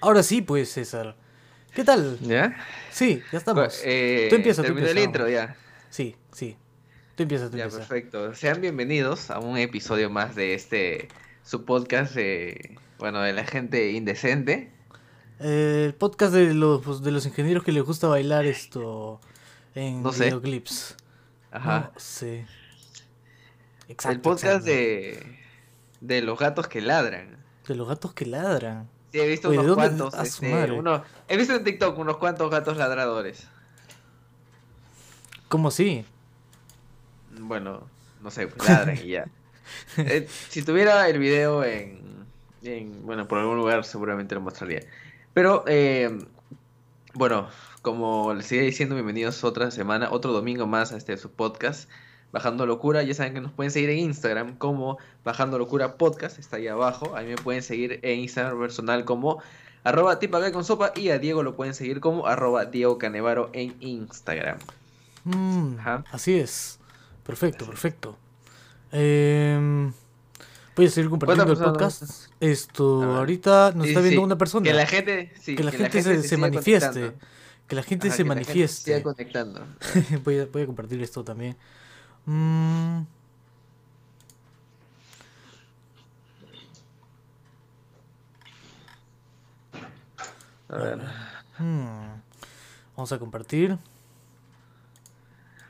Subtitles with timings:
[0.00, 1.16] Ahora sí, pues, César.
[1.74, 2.18] ¿Qué tal?
[2.20, 2.56] ¿Ya?
[2.90, 3.80] Sí, ya estamos.
[3.84, 5.56] Eh, Tú empieza, tú terminó el intro ya.
[5.90, 6.56] Sí, sí.
[7.14, 7.86] Tú empiezas, tú Ya, empiezas.
[7.88, 8.34] perfecto.
[8.34, 11.08] Sean bienvenidos a un episodio más de este,
[11.44, 14.70] su podcast, de, bueno, de la gente indecente.
[15.40, 19.20] Eh, el podcast de los, pues, de los ingenieros que les gusta bailar esto
[19.74, 20.24] en No sé.
[20.26, 20.96] videoclips.
[21.50, 21.90] Ajá.
[21.94, 22.46] No sé.
[23.88, 24.66] Exacto, el podcast exacto.
[24.66, 25.41] de,
[26.02, 27.36] de los gatos que ladran.
[27.66, 28.88] De los gatos que ladran.
[29.12, 30.14] Sí, he visto Oye, ¿de unos cuantos.
[30.14, 33.46] este, uno- he visto en TikTok unos cuantos gatos ladradores.
[35.48, 36.04] ¿Cómo así?
[37.38, 37.86] Bueno,
[38.20, 39.26] no sé, pues ladran y ya.
[39.96, 42.26] Eh, si tuviera el video en,
[42.62, 44.80] en, bueno, por algún lugar seguramente lo mostraría.
[45.32, 46.18] Pero, eh,
[47.14, 47.48] bueno,
[47.80, 51.88] como les sigue diciendo, bienvenidos otra semana, otro domingo más a este su podcast,
[52.32, 53.02] Bajando Locura.
[53.02, 57.14] Ya saben que nos pueden seguir en Instagram como Bajando Locura Podcast, está ahí abajo.
[57.14, 59.42] Ahí me pueden seguir en Instagram personal como
[59.84, 60.18] arroba
[60.52, 64.58] con sopa y a Diego lo pueden seguir como arroba Diego Canevaro en Instagram.
[65.24, 65.76] Mm,
[66.10, 66.78] así es.
[67.24, 68.18] Perfecto, perfecto.
[68.90, 69.92] Em,
[70.76, 72.32] voy a seguir compartiendo el ¿Cuántas podcast.
[72.40, 74.24] Esto, A ahorita nos Sí, está viendo sí.
[74.24, 74.64] una persona.
[74.64, 77.12] Que la gente, sí, que la gente, se, se manifieste.
[77.68, 78.92] Que la gente Ajá, se la manifieste.
[78.92, 79.64] siga conectando.
[80.24, 81.56] voy, a, voy a compartir esto también.
[82.26, 83.02] Mm,
[90.68, 90.98] A ver.
[91.58, 92.20] hmm.
[92.96, 93.78] Vamos a compartir.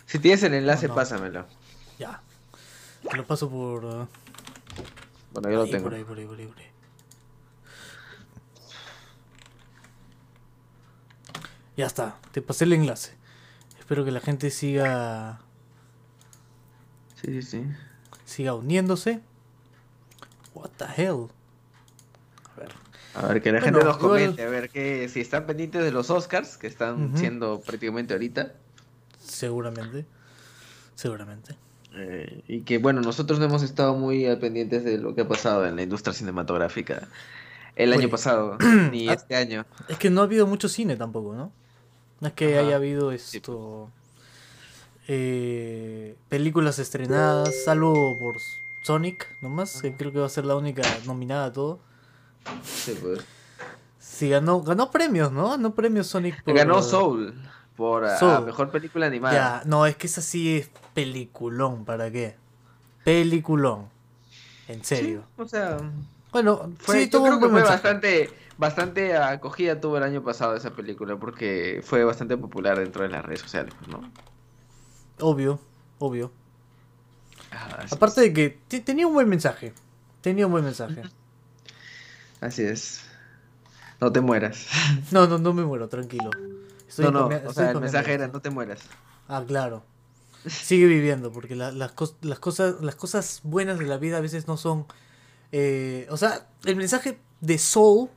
[0.07, 0.95] Si tienes el enlace, No, no.
[0.97, 1.47] pásamelo.
[1.99, 2.21] Ya.
[3.11, 3.85] Te lo paso por.
[3.85, 4.07] uh,
[5.33, 5.85] Bueno, yo lo tengo.
[5.85, 6.69] Por ahí, por ahí, por ahí, por ahí.
[11.77, 13.15] Ya está, te pasé el enlace.
[13.79, 15.41] Espero que la gente siga
[17.25, 17.65] Sí, sí, sí.
[18.25, 19.21] siga uniéndose.
[20.55, 21.29] What the hell?
[22.57, 22.73] A ver.
[23.15, 25.83] A ver, que la Bueno, gente nos igual- comente, a ver que si están pendientes
[25.85, 28.53] de los Oscars, que están siendo prácticamente ahorita,
[29.23, 30.05] Seguramente.
[30.95, 31.57] Seguramente.
[31.95, 35.29] eh, y que bueno, nosotros no hemos estado muy al pendientes de lo que ha
[35.29, 37.09] pasado en la industria cinematográfica
[37.77, 38.01] el Oye.
[38.03, 38.57] año pasado,
[38.91, 39.13] ni Ah.
[39.15, 39.65] este año.
[39.89, 41.53] Es que no ha habido mucho cine tampoco, ¿no?
[42.21, 42.67] No es que Ajá.
[42.67, 43.91] haya habido esto.
[45.15, 48.39] Eh, películas estrenadas, salvo por
[48.81, 51.81] Sonic, nomás, que creo que va a ser la única nominada a todo.
[52.65, 53.21] Sí, pues.
[53.99, 55.51] Sí, ganó, ganó premios, ¿no?
[55.51, 56.55] Ganó premios Sonic por.
[56.55, 57.35] Ganó Soul
[57.77, 58.47] por ah, Soul.
[58.47, 59.35] mejor película animada.
[59.35, 62.37] Ya, no, es que esa sí es peliculón, ¿para qué?
[63.05, 63.89] Peliculón.
[64.67, 65.25] En Sí, serio.
[65.37, 65.77] o sea,
[66.33, 70.57] Bueno, Fue, sí, yo tuvo creo que fue bastante, bastante acogida tuvo el año pasado
[70.57, 74.01] esa película porque fue bastante popular dentro de las redes sociales, ¿no?
[75.23, 75.61] Obvio,
[75.99, 76.31] obvio.
[77.51, 79.73] Ah, Aparte de que te- tenía un buen mensaje.
[80.21, 81.03] Tenía un buen mensaje.
[82.41, 83.03] Así es.
[84.01, 84.67] No te mueras.
[85.13, 86.31] No, no, no me muero, tranquilo.
[86.89, 88.37] Estoy no, no, o sea, el comiendo mensaje era esto.
[88.37, 88.81] no te mueras.
[89.29, 89.85] Ah, claro.
[90.47, 94.21] Sigue viviendo, porque la- las, cos- las, cosas, las cosas buenas de la vida a
[94.21, 94.87] veces no son...
[95.53, 98.09] eh, o sea, el mensaje de Soul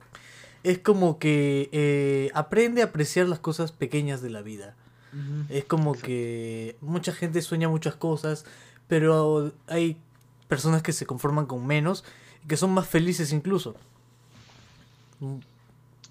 [0.63, 4.75] es como que eh, aprende a apreciar las cosas pequeñas de la vida.
[5.49, 8.45] Es como que mucha gente sueña muchas cosas,
[8.87, 9.97] pero hay
[10.47, 12.03] personas que se conforman con menos
[12.43, 13.75] y que son más felices incluso.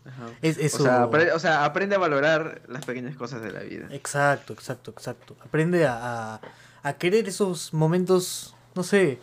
[0.06, 0.26] Ajá.
[0.42, 0.78] Es eso.
[0.82, 3.88] O, sea, apre- o sea, aprende a valorar las pequeñas cosas de la vida.
[3.90, 5.36] Exacto, exacto, exacto.
[5.44, 6.40] Aprende a, a,
[6.82, 9.18] a querer esos momentos, no sé,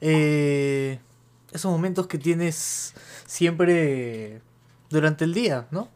[0.00, 0.98] eh,
[1.52, 2.94] esos momentos que tienes
[3.26, 4.40] siempre
[4.90, 5.88] durante el día, ¿no?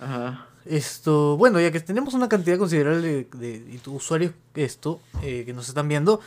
[0.00, 0.46] Ajá.
[0.64, 5.68] Esto, bueno, ya que tenemos una cantidad considerable de, de usuarios esto eh, que nos
[5.68, 6.20] están viendo,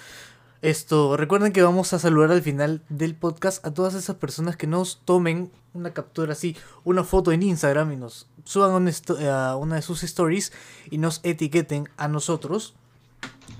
[0.61, 4.65] esto, recuerden que vamos a saludar al final del podcast a todas esas personas que
[4.67, 9.17] nos tomen una captura así, una foto en Instagram y nos suban a una, esto-
[9.31, 10.51] a una de sus stories
[10.89, 12.73] y nos etiqueten a nosotros.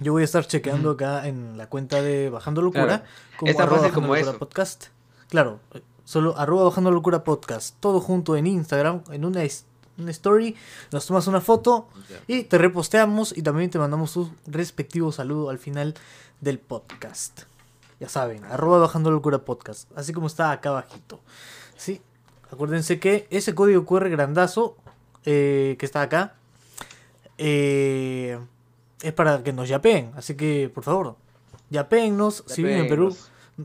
[0.01, 3.03] Yo voy a estar chequeando acá en la cuenta de Bajando Locura Claro.
[3.37, 4.39] como Es tan arroba Bajando como Locura eso.
[4.39, 4.85] podcast.
[5.29, 9.43] Claro, eh, solo arroba Bajando Locura podcast, todo junto en Instagram, en una,
[9.97, 10.55] una story,
[10.91, 11.87] nos tomas una foto
[12.27, 15.93] y te reposteamos y también te mandamos un respectivo saludo al final
[16.41, 17.43] del podcast.
[17.99, 21.21] Ya saben, arroba bajando locura podcast, así como está acá abajito.
[21.77, 22.01] Sí,
[22.51, 24.75] acuérdense que ese código QR grandazo
[25.25, 26.35] eh, que está acá
[27.37, 28.39] eh,
[29.01, 30.11] es para que nos yapeen.
[30.15, 31.15] Así que, por favor,
[31.69, 32.43] yapeennos.
[32.47, 33.15] Si viven en Perú,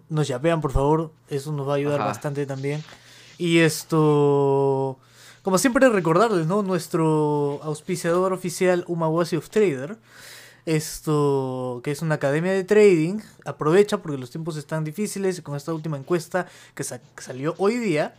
[0.09, 1.13] nos yapean, por favor.
[1.29, 2.09] Eso nos va a ayudar Ajá.
[2.09, 2.83] bastante también.
[3.39, 4.99] Y esto,
[5.43, 6.63] como siempre, recordarles, ¿no?
[6.63, 9.97] Nuestro auspiciador oficial, Umawasi of Trader.
[10.67, 13.21] esto que es una academia de trading.
[13.45, 17.77] Aprovecha porque los tiempos están difíciles y con esta última encuesta que, sa- salió hoy
[17.79, 18.15] día,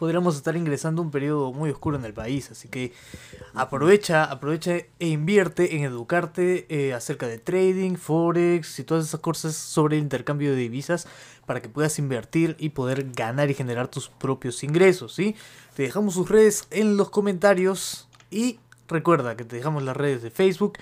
[0.00, 2.50] podríamos estar ingresando un periodo muy oscuro en el país.
[2.50, 2.94] Así que
[3.52, 9.54] aprovecha, aprovecha e invierte en educarte eh, acerca de trading, forex y todas esas cosas
[9.54, 11.06] sobre el intercambio de divisas
[11.44, 15.36] para que puedas invertir y poder ganar y generar tus propios ingresos, ¿sí?
[15.74, 18.58] Te dejamos sus redes en los comentarios y
[18.88, 20.78] recuerda que te dejamos las redes de Facebook,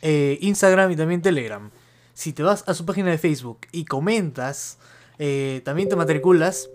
[0.00, 1.72] eh, Instagram y también Telegram.
[2.14, 4.78] Si te vas a su página de Facebook y comentas,
[5.18, 6.70] eh, también te matriculas,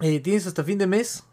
[0.00, 1.24] eh, tienes hasta fin de mes,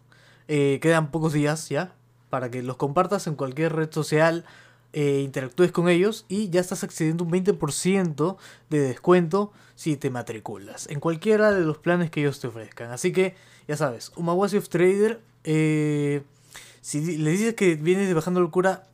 [0.48, 1.94] eh, quedan pocos días ya,
[2.30, 4.46] para que los compartas en cualquier red social,
[4.98, 8.38] eh, interactúes con ellos y ya estás accediendo un 20%
[8.70, 12.92] de descuento si te matriculas en cualquiera de los planes que ellos te ofrezcan.
[12.92, 13.36] Así que
[13.68, 16.24] ya sabes, Umawasi of Trader, eh,
[16.80, 18.88] si le dices que vienes de Bajando Locura,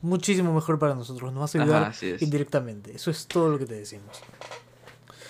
[0.00, 2.96] muchísimo mejor para nosotros, nos vas a ayudar Ajá, indirectamente.
[2.96, 4.18] Eso es todo lo que te decimos.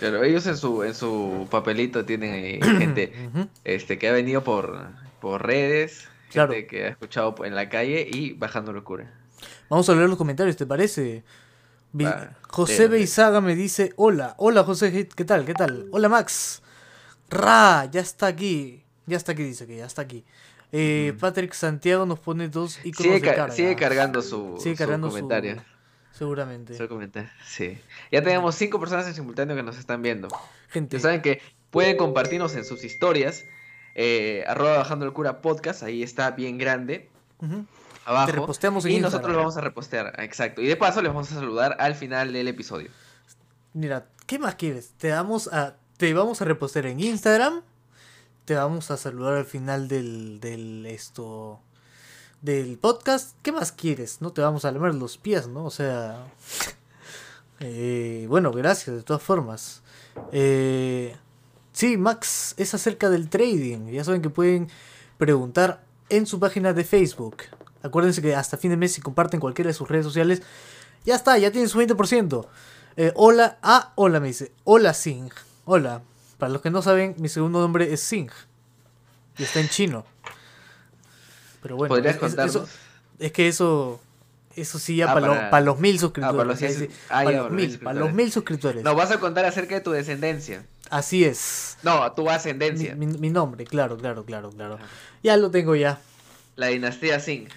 [0.02, 3.12] Pero ellos en su, en su papelito tienen ahí gente
[3.64, 4.88] este, que ha venido por,
[5.20, 6.52] por redes, gente Claro.
[6.68, 9.12] que ha escuchado en la calle y bajando locura.
[9.68, 11.22] Vamos a leer los comentarios, ¿te parece?
[11.94, 15.44] Va, José Beizaga me dice, hola, hola José, ¿qué tal?
[15.44, 15.86] ¿Qué tal?
[15.92, 16.62] Hola Max.
[17.30, 18.82] Ra, ya está aquí.
[19.06, 20.24] Ya está aquí, dice que ya está aquí.
[20.72, 21.12] Eh.
[21.20, 23.54] Patrick Santiago nos pone dos iconos Sigue, de carga.
[23.54, 25.62] sigue cargando su, Sigue su cargando su- comentario.
[26.12, 26.88] Seguramente.
[26.88, 27.78] Comentario, sí.
[28.10, 30.28] Ya tenemos cinco personas en simultáneo que nos están viendo.
[30.68, 33.44] Gente, Ya saben que pueden compartirnos en sus historias.
[33.94, 37.08] Eh, arroba bajando el cura podcast, ahí está bien grande.
[38.04, 38.26] Abajo.
[38.26, 40.60] te reposteamos en y nosotros lo vamos a repostear, exacto.
[40.60, 42.90] Y de paso les vamos a saludar al final del episodio.
[43.74, 44.92] Mira, ¿qué más quieres?
[44.98, 47.62] Te damos a, te vamos a repostear en Instagram.
[48.44, 51.60] Te vamos a saludar al final del, del esto
[52.42, 53.36] del podcast.
[53.42, 54.20] ¿Qué más quieres?
[54.20, 55.64] No te vamos a lamer los pies, ¿no?
[55.64, 56.26] O sea,
[57.60, 59.82] eh, bueno, gracias de todas formas.
[60.32, 61.16] Eh,
[61.72, 63.86] sí, Max, es acerca del trading.
[63.90, 64.68] Ya saben que pueden
[65.18, 67.44] preguntar en su página de Facebook.
[67.82, 70.42] Acuérdense que hasta fin de mes si comparten cualquiera de sus redes sociales,
[71.04, 72.46] ya está, ya tienen su 20%.
[72.96, 74.52] Eh, hola, ah, hola me dice.
[74.64, 75.30] Hola Sing.
[75.64, 76.02] Hola.
[76.38, 78.30] Para los que no saben, mi segundo nombre es Sing.
[79.38, 80.04] Y está en chino.
[81.62, 82.56] Pero bueno, ¿Podrías es, contarnos?
[82.56, 82.68] eso-
[83.18, 84.00] es que eso,
[84.56, 86.36] eso sí ya Ah, para, para- los, para los mil suscriptores.
[86.36, 88.14] para los sí, ah, para ya, los para mil, para los suscriptores.
[88.14, 88.84] mil suscriptores.
[88.84, 90.66] Nos vas a contar acerca de tu descendencia.
[90.90, 91.78] Así es.
[91.82, 92.94] No, tu ascendencia.
[92.96, 94.78] mi- mi nombre, claro, claro, claro, claro.
[95.22, 95.98] Ya lo tengo ya.
[96.56, 97.48] La dinastía Singh.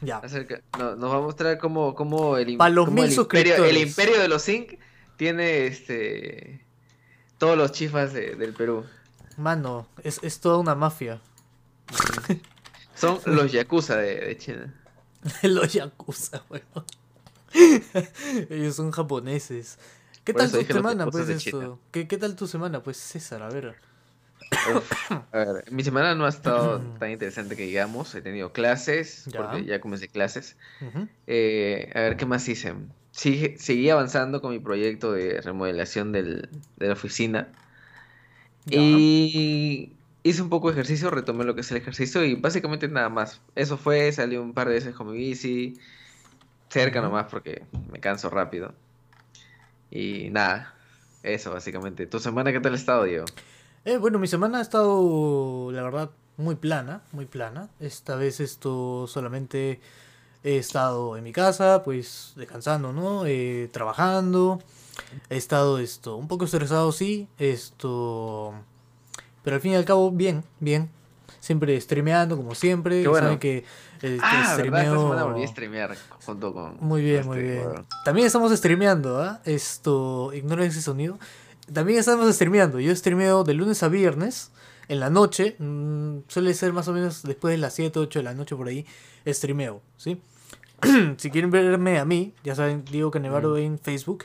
[0.00, 0.18] Ya.
[0.18, 3.12] Acerca, no- nos va a mostrar cómo, cómo el, im- Pa' los cómo mil el
[3.12, 3.88] imperio, el suscriptores.
[3.88, 4.78] imperio de los Singh
[5.16, 6.60] tiene este
[7.38, 8.84] todos los chifas de- del Perú.
[9.36, 11.20] Mano, es, es toda una mafia.
[12.94, 14.74] Son los yakuza de, de China.
[15.42, 16.84] Los yakuza, weón.
[18.50, 19.78] Ellos son japoneses.
[20.24, 21.78] ¿Qué Por tal tu semana, pues, esto?
[21.90, 23.42] ¿Qué, ¿Qué tal tu semana, pues, César?
[23.42, 23.74] A ver.
[24.74, 28.14] Uf, a ver, mi semana no ha estado tan interesante que digamos.
[28.14, 29.42] He tenido clases, Ya.
[29.42, 30.56] porque ya comencé clases.
[31.26, 32.74] Eh, a ver, ¿qué más hice?
[33.10, 37.48] Sigue- seguí avanzando con mi proyecto de remodelación del- de la oficina.
[38.66, 38.78] Ya.
[38.80, 43.08] Y hice un poco de ejercicio, retomé lo que es el ejercicio y básicamente nada
[43.08, 43.40] más.
[43.54, 45.78] Eso fue, salí un par de veces con mi bici,
[46.68, 48.74] cerca nomás porque me canso rápido.
[49.90, 50.74] Y nada,
[51.22, 52.06] eso básicamente.
[52.06, 53.26] ¿Tu semana qué tal ha estado, Diego?
[53.84, 57.68] Eh, bueno, mi semana ha estado, la verdad, muy plana, muy plana.
[57.80, 59.80] Esta vez esto solamente
[60.44, 63.26] he estado en mi casa, pues descansando, ¿no?
[63.26, 64.60] Eh, trabajando.
[65.30, 67.28] He estado esto, un poco estresado, sí.
[67.38, 68.54] Esto.
[69.42, 70.90] Pero al fin y al cabo, bien, bien.
[71.40, 73.06] Siempre streameando, como siempre.
[73.06, 73.26] Bueno.
[73.26, 73.64] Saben que
[74.02, 74.78] eh, Ah, ¿verdad?
[74.78, 76.76] Esta streameo- semana volví a streamear junto con...
[76.80, 77.64] Muy bien, muy este, bien.
[77.64, 79.40] bueno, También estamos streameando, ¿ah?
[79.44, 81.18] Esto, ignoren ese sonido.
[81.72, 82.78] También estamos streameando.
[82.80, 84.52] Yo streameo de lunes a viernes,
[84.88, 85.56] en la noche.
[85.58, 88.68] mm, suele ser más o menos después de las 7, 8 de la noche por
[88.68, 88.86] ahí.
[89.26, 90.20] Streameo, ¿sí?
[91.16, 94.24] si quieren verme a mí, ya saben, Diego Canevaro en Facebook.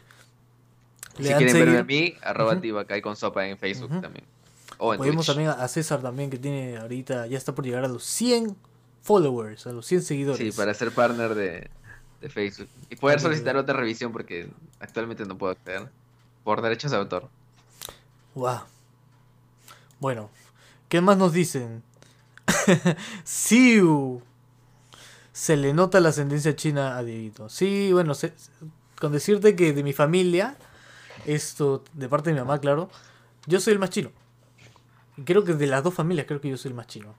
[1.18, 2.62] Si quieren verme a mí, arroba Ujú.
[2.62, 4.26] Tibacay con sopa en Facebook también.
[4.80, 5.36] O en Podemos Twitch.
[5.36, 8.56] también a César también, que tiene ahorita, ya está por llegar a los 100
[9.02, 10.38] followers, a los 100 seguidores.
[10.54, 11.70] Sí, para ser partner de,
[12.22, 12.68] de Facebook.
[12.90, 15.90] Y poder solicitar otra revisión porque actualmente no puedo acceder.
[16.44, 17.30] Por derechos de autor.
[18.36, 18.60] Wow.
[20.00, 20.30] Bueno,
[20.90, 21.82] ¿qué más nos dicen?
[23.24, 24.22] Siu.
[25.34, 27.50] Se le nota la ascendencia china a Dieguito.
[27.50, 28.34] Sí, bueno, se-
[29.00, 30.58] con decirte que de mi familia,
[31.26, 32.90] esto, de parte de mi mamá, claro,
[33.46, 34.12] yo soy el más chino.
[35.26, 37.16] Creo que de las dos familias, creo que yo soy el más chino.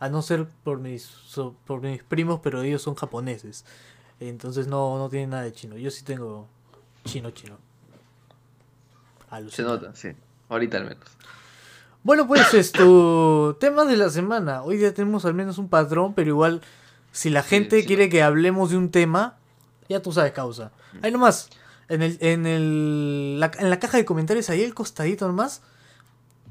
[0.00, 3.64] A no ser por mis, so- por mis primos, pero ellos son japoneses.
[4.20, 5.76] Entonces no, no tiene nada de chino.
[5.76, 6.48] Yo sí tengo
[7.04, 7.56] chino chino.
[9.30, 9.68] Se Alucina.
[9.68, 10.08] nota, sí.
[10.48, 11.04] Ahorita al menos.
[12.02, 14.62] Bueno, pues esto, temas de la semana.
[14.62, 16.62] Hoy ya tenemos al menos un patrón, pero igual,
[17.12, 17.86] si la gente sí.
[17.86, 19.38] quiere que hablemos de un tema,
[19.88, 20.72] ya tú sabes causa.
[21.02, 21.48] Ahí nomás,
[21.88, 25.62] en el, en el, la, en la caja de comentarios, ahí al costadito nomás,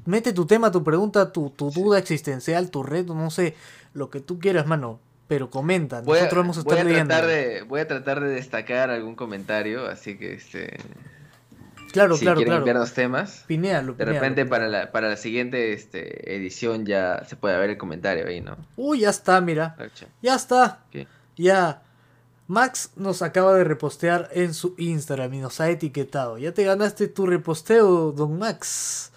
[0.04, 3.54] mete tu tema, tu pregunta, tu, tu duda existencial, tu reto, no sé,
[3.94, 5.00] lo que tú quieras, mano.
[5.28, 7.08] Pero comenta, Voy a, nosotros vamos a voy estar a leyendo.
[7.14, 10.76] tratar de, voy a tratar de destacar algún comentario, así que este,
[11.92, 12.62] Claro, si claro, quieren claro.
[12.62, 17.56] enviarnos temas, Pinéalo, de repente para la, para la siguiente este, edición ya se puede
[17.58, 18.56] ver el comentario ahí, ¿no?
[18.76, 19.76] Uy, ya está, mira.
[20.22, 20.80] Ya está.
[20.90, 21.06] ¿Qué?
[21.36, 21.82] Ya.
[22.48, 26.36] Max nos acaba de repostear en su Instagram y nos ha etiquetado.
[26.38, 29.11] Ya te ganaste tu reposteo, don Max.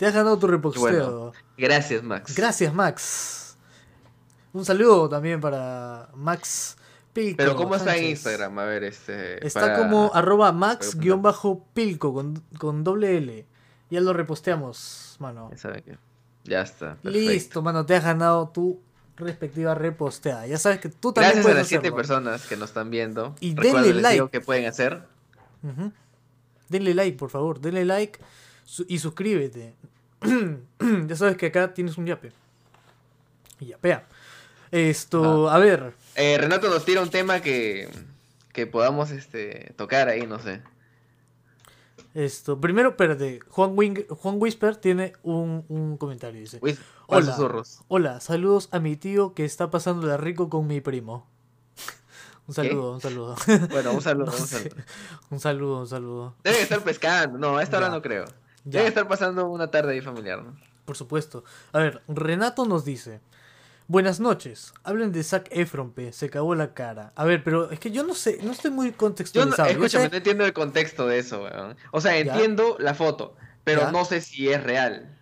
[0.00, 0.80] Te has ganado tu reposteo.
[0.80, 1.32] Bueno.
[1.58, 2.34] Gracias, Max.
[2.34, 3.54] Gracias, Max.
[4.54, 6.78] Un saludo también para Max
[7.12, 7.36] Pilco.
[7.36, 8.06] Pero ¿cómo está en.
[8.06, 8.58] Instagram?
[8.60, 9.46] A ver, este...
[9.46, 13.46] Está para- como arroba max-pilco con, con doble L.
[13.90, 15.50] Ya lo reposteamos, mano.
[15.54, 15.98] Ya que-
[16.46, 16.94] está.
[16.94, 17.10] perfecto.
[17.10, 17.84] Listo, mano.
[17.84, 18.80] Te has ganado tu
[19.16, 20.46] respectiva reposteada.
[20.46, 21.96] Ya sabes que tú también Gracias a puedes las siete hacerlo.
[21.98, 23.34] personas que nos están viendo.
[23.40, 24.30] Y denle like.
[24.32, 25.02] qué pueden hacer.
[26.70, 27.60] Denle like, por favor.
[27.60, 28.18] Denle like
[28.64, 29.74] su- y suscríbete.
[31.06, 32.32] ya sabes que acá tienes un yape.
[33.60, 34.06] Y yapea.
[34.70, 35.94] Esto, a ver.
[36.14, 37.88] Eh, Renato nos tira un tema que,
[38.52, 40.62] que podamos este, tocar ahí, no sé.
[42.14, 43.40] Esto, primero, espérate.
[43.48, 46.40] Juan, Wing- Juan Whisper tiene un, un comentario.
[46.40, 47.32] Dice: Uy, ¿cuál Hola.
[47.32, 47.80] susurros?
[47.88, 51.26] Hola, saludos a mi tío que está pasando la rico con mi primo.
[52.48, 53.36] un saludo, un saludo.
[53.70, 54.76] Bueno, un saludo, No un saludo.
[55.30, 56.34] un saludo, un saludo.
[56.42, 57.38] Deben estar pescando.
[57.38, 58.24] No, a esta hora no creo.
[58.64, 58.78] Ya.
[58.80, 60.56] Deben estar pasando una tarde ahí familiar, ¿no?
[60.84, 61.44] Por supuesto.
[61.72, 63.20] A ver, Renato nos dice.
[63.88, 64.72] Buenas noches.
[64.84, 66.12] Hablen de Zac Efron, pe.
[66.12, 67.12] Se cagó la cara.
[67.16, 69.68] A ver, pero es que yo no sé, no estoy muy Yo no, contextualizado.
[69.68, 71.76] Yo escúchame, sé- no entiendo el contexto de eso, weón.
[71.90, 72.32] O sea, Ya.
[72.32, 73.92] entiendo la foto, pero Ya.
[73.92, 75.16] no sé si es real.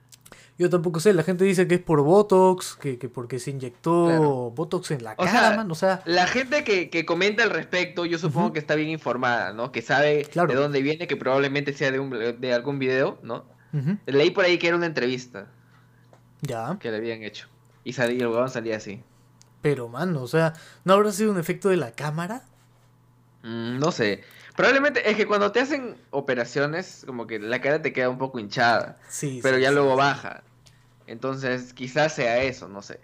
[0.59, 1.13] Yo tampoco sé.
[1.13, 4.51] La gente dice que es por Botox, que, que porque se inyectó Claro.
[4.55, 5.71] Botox en la O cara, sea, man.
[5.71, 9.53] O sea, La gente que, que comenta al respecto, yo supongo que está bien informada,
[9.53, 9.71] ¿no?
[9.73, 10.49] Que sabe Claro.
[10.49, 13.45] de dónde viene, que probablemente sea de, un, de algún video, ¿no?
[14.07, 15.47] Leí por ahí que era una entrevista
[16.41, 16.77] ya.
[16.81, 17.47] que le habían hecho.
[17.85, 19.03] Y, salí, y el huevón salía así.
[19.63, 22.43] Pero, mano, o sea, ¿no habrá sido un efecto de la cámara?
[23.43, 24.23] Mm, no sé.
[24.57, 28.39] Probablemente es que cuando te hacen operaciones, como que la cara te queda un poco
[28.39, 29.41] hinchada, Sí.
[29.43, 29.99] pero sí, ya sí, luego sí.
[29.99, 30.43] baja.
[31.09, 33.01] Entonces, quizás sea eso, no sé.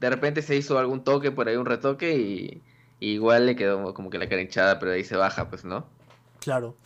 [0.00, 2.62] De repente se hizo algún toque por ahí, un retoque, y,
[3.00, 5.86] y igual le quedó como que la cara hinchada, pero ahí se baja, pues, ¿no?
[6.40, 6.76] Claro.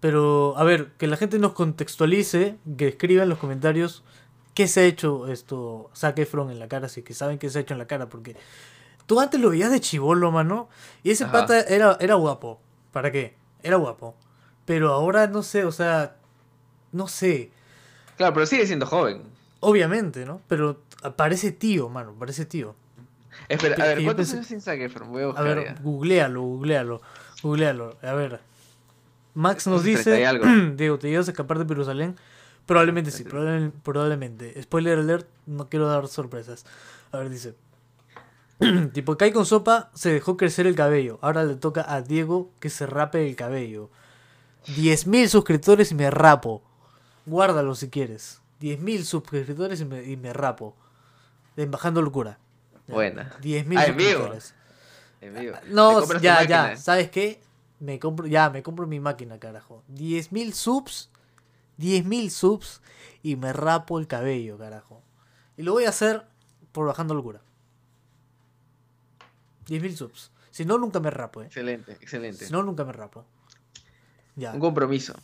[0.00, 4.04] Pero, a ver, que la gente nos contextualice, que escriba en los comentarios
[4.54, 7.58] qué se ha hecho esto, Zac Efron en la cara, si que saben qué se
[7.58, 8.36] ha hecho en la cara, porque
[9.06, 10.68] tú antes lo veías de chivolo, mano,
[11.02, 11.32] y ese Ajá.
[11.32, 12.60] pata era, era guapo.
[12.92, 13.36] ¿Para qué?
[13.62, 14.14] Era guapo.
[14.66, 16.16] Pero ahora no sé, o sea,
[16.92, 17.50] no sé,
[18.16, 19.22] Claro, pero sigue siendo joven.
[19.62, 20.40] Obviamente, ¿no?
[20.48, 20.82] Pero
[21.16, 22.74] parece tío, mano, parece tío.
[23.48, 25.10] Espera, Que- a ver, ¿cuántos años sin Zac Efron?
[25.10, 25.74] Voy a A buscar ver, ya.
[25.82, 27.00] googlealo, googlealo,
[27.42, 27.96] googlealo.
[28.02, 28.40] A ver.
[29.34, 30.44] Max nos Unos 30 y dice, algo.
[30.76, 32.16] Diego, ¿te llevas a escapar de Jerusalén?
[32.66, 34.62] Probablemente sí, probable- probablemente.
[34.62, 36.66] Spoiler alert, no quiero dar sorpresas.
[37.10, 37.54] A ver, dice.
[38.92, 41.18] tipo, Kai con sopa se dejó crecer el cabello.
[41.22, 43.88] Ahora le toca a Diego que se rape el cabello.
[44.66, 46.62] 10.000 suscriptores y me rapo.
[47.24, 48.41] Guárdalo si quieres.
[48.62, 50.76] 10.000 suscriptores y me, y me rapo.
[51.56, 52.38] De Embajando Locura.
[52.86, 52.94] Ya.
[52.94, 53.36] Buena.
[53.42, 54.10] 10.000 Ah, en vivo.
[54.10, 54.54] suscriptores.
[55.20, 55.56] En vivo.
[55.60, 56.44] Te No, ya, máquina.
[56.44, 56.76] ya.
[56.76, 57.40] ¿Sabes qué?
[57.80, 59.82] Me compro, ya, me compro mi máquina, carajo.
[59.92, 61.10] 10.000 subs.
[61.78, 62.80] 10.000 subs.
[63.22, 65.02] Y me rapo el cabello, carajo.
[65.56, 66.24] Y lo voy a hacer
[66.70, 67.40] por bajando locura.
[69.66, 70.30] 10.000 subs.
[70.50, 71.46] Si no, nunca me rapo, eh.
[71.46, 72.46] Excelente, excelente.
[72.46, 73.24] Si no, nunca me rapo.
[74.36, 75.14] Ya, Un compromiso.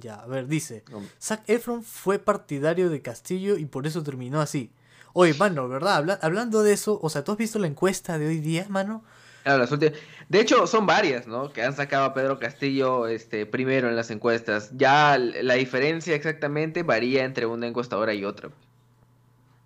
[0.00, 0.14] Ya.
[0.16, 0.84] A ver, dice.
[1.20, 4.70] Zac Efron fue partidario de Castillo y por eso terminó así.
[5.12, 5.94] Oye, mano, ¿verdad?
[5.96, 9.04] Habla- hablando de eso, o sea, ¿tú has visto la encuesta de hoy día, mano?
[9.44, 9.94] Claro, las últimas-
[10.28, 11.52] De hecho, son varias, ¿no?
[11.52, 14.70] Que han sacado a Pedro Castillo este, primero en las encuestas.
[14.76, 18.50] Ya la diferencia exactamente varía entre una encuestadora y otra.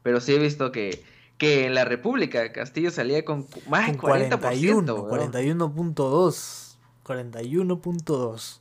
[0.02, 1.02] Pero sí he visto que,
[1.38, 4.38] que en la República Castillo salía con más Con 40%.
[4.40, 5.32] 41, weón.
[5.32, 6.76] 41.2.
[7.04, 8.58] 41.2.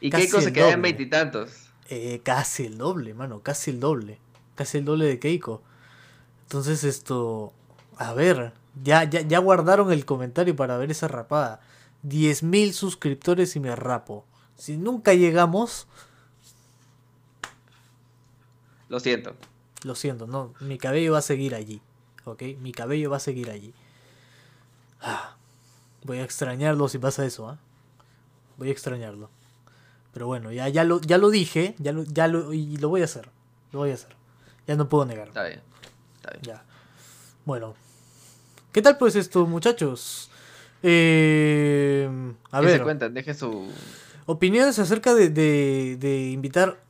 [0.00, 1.50] Y casi Keiko se queda en veintitantos.
[1.88, 4.18] Eh, casi el doble, mano, casi el doble.
[4.54, 5.62] Casi el doble de Keiko.
[6.42, 7.52] Entonces esto,
[7.96, 8.52] a ver,
[8.82, 11.60] ya, ya, ya guardaron el comentario para ver esa rapada.
[12.06, 14.24] 10.000 suscriptores y me rapo.
[14.56, 15.86] Si nunca llegamos,
[18.88, 19.34] Lo siento.
[19.84, 21.80] lo siento, no, mi cabello va a seguir allí.
[22.24, 22.42] ¿Ok?
[22.60, 23.72] Mi cabello va a seguir allí.
[25.00, 25.34] Ah.
[26.04, 27.58] Voy a extrañarlo si pasa eso, ¿ah?
[28.56, 29.30] Voy a extrañarlo.
[30.12, 33.02] Pero bueno, ya, ya, lo, ya lo dije, ya lo, ya lo, y lo voy
[33.02, 33.28] a hacer.
[33.72, 34.16] Lo voy a hacer.
[34.66, 35.28] Ya no puedo negar.
[35.28, 35.60] Está bien.
[36.16, 36.42] Está bien.
[36.42, 36.64] Ya.
[37.44, 37.74] Bueno.
[38.72, 40.30] ¿Qué tal pues esto, muchachos?
[40.82, 42.08] Eh,
[42.50, 42.78] a ¿Qué ver.
[42.78, 43.14] se cuentan?
[43.14, 43.70] Deje su.
[44.26, 46.80] Opiniones acerca de, de, de invitar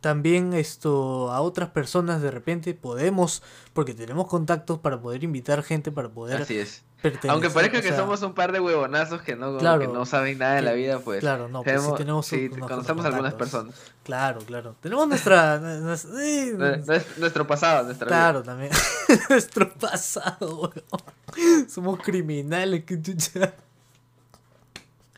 [0.00, 3.42] también esto a otras personas de repente podemos
[3.72, 6.82] porque tenemos contactos para poder invitar gente para poder Así es.
[7.28, 9.80] Aunque parezca que sea, somos un par de huevonazos que no, Claro.
[9.80, 11.20] que no saben nada de la vida, pues.
[11.20, 13.74] claro no pues sí tenemos sí, conocemos a algunas personas.
[14.02, 18.72] claro claro tenemos nuestra nues- eh, Nue- nues- Nuestro pasado, nuestra claro también
[19.30, 21.68] nuestro pasado weón.
[21.68, 23.54] somos criminales que chucha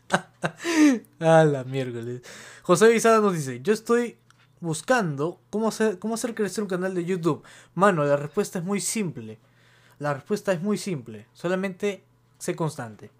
[1.19, 2.21] a la miércoles
[2.63, 4.17] José Bizada nos dice yo estoy
[4.59, 7.41] buscando cómo hacer, cómo hacer crecer un canal de YouTube.
[7.73, 9.39] Mano, la respuesta es muy simple.
[10.01, 11.27] La respuesta es muy simple.
[11.31, 12.03] Solamente
[12.39, 13.11] sé constante.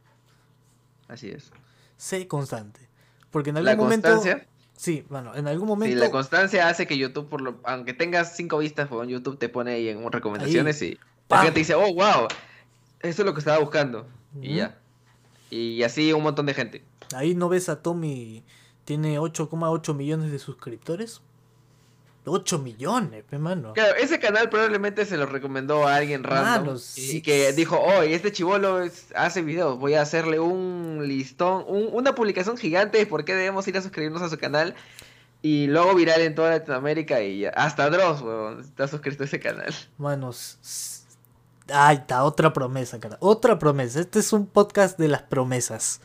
[1.08, 1.52] Así es.
[1.96, 2.90] Sé constante.
[3.30, 4.10] Porque en algún La momento.
[4.10, 4.48] constancia.
[4.76, 6.00] Sí, bueno, en algún Sí, momento.
[6.00, 9.74] la constancia hace que YouTube, por lo, aunque tengas cinco vistas, pues, YouTube te pone
[9.74, 11.44] ahí en recomendaciones y la ¡Pam!
[11.44, 12.28] gente dice, oh, wow,
[13.02, 14.08] eso es lo que estaba buscando.
[14.42, 14.80] Y ya.
[15.52, 16.84] Y así un montón de gente.
[17.14, 18.44] Ahí no ves a Tommy.
[18.86, 21.22] Tiene 8,8 millones de suscriptores.
[22.26, 23.74] 8 millones, pe mano.
[23.74, 26.66] Claro, ese canal probablemente se lo recomendó a alguien random.
[26.66, 27.22] Mano, y sí.
[27.22, 32.14] que dijo, oh, este chivolo es- hace videos, voy a hacerle un listón, un- una
[32.14, 34.76] publicación gigante de por qué debemos ir a suscribirnos a su canal.
[35.44, 37.50] Y luego viral en toda Latinoamérica y ya.
[37.50, 39.74] Hasta Dross, weón, está suscrito a ese canal.
[39.98, 40.60] Manos.
[41.74, 43.18] Ahí está, otra promesa, cara.
[43.22, 44.00] Otra promesa.
[44.02, 46.02] Este es un podcast de las promesas.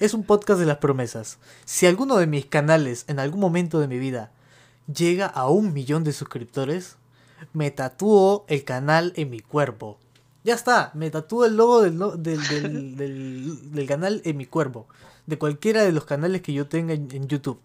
[0.00, 1.38] Es un podcast de las promesas.
[1.64, 4.32] Si alguno de mis canales en algún momento de mi vida
[4.92, 6.96] llega a un millón de suscriptores,
[7.52, 9.98] me tatúo el canal en mi cuerpo.
[10.44, 14.86] Ya está, me tatúo el logo del, del, del- del- del canal en mi cuerpo.
[15.26, 17.60] De cualquiera de los canales que yo tenga en, en YouTube.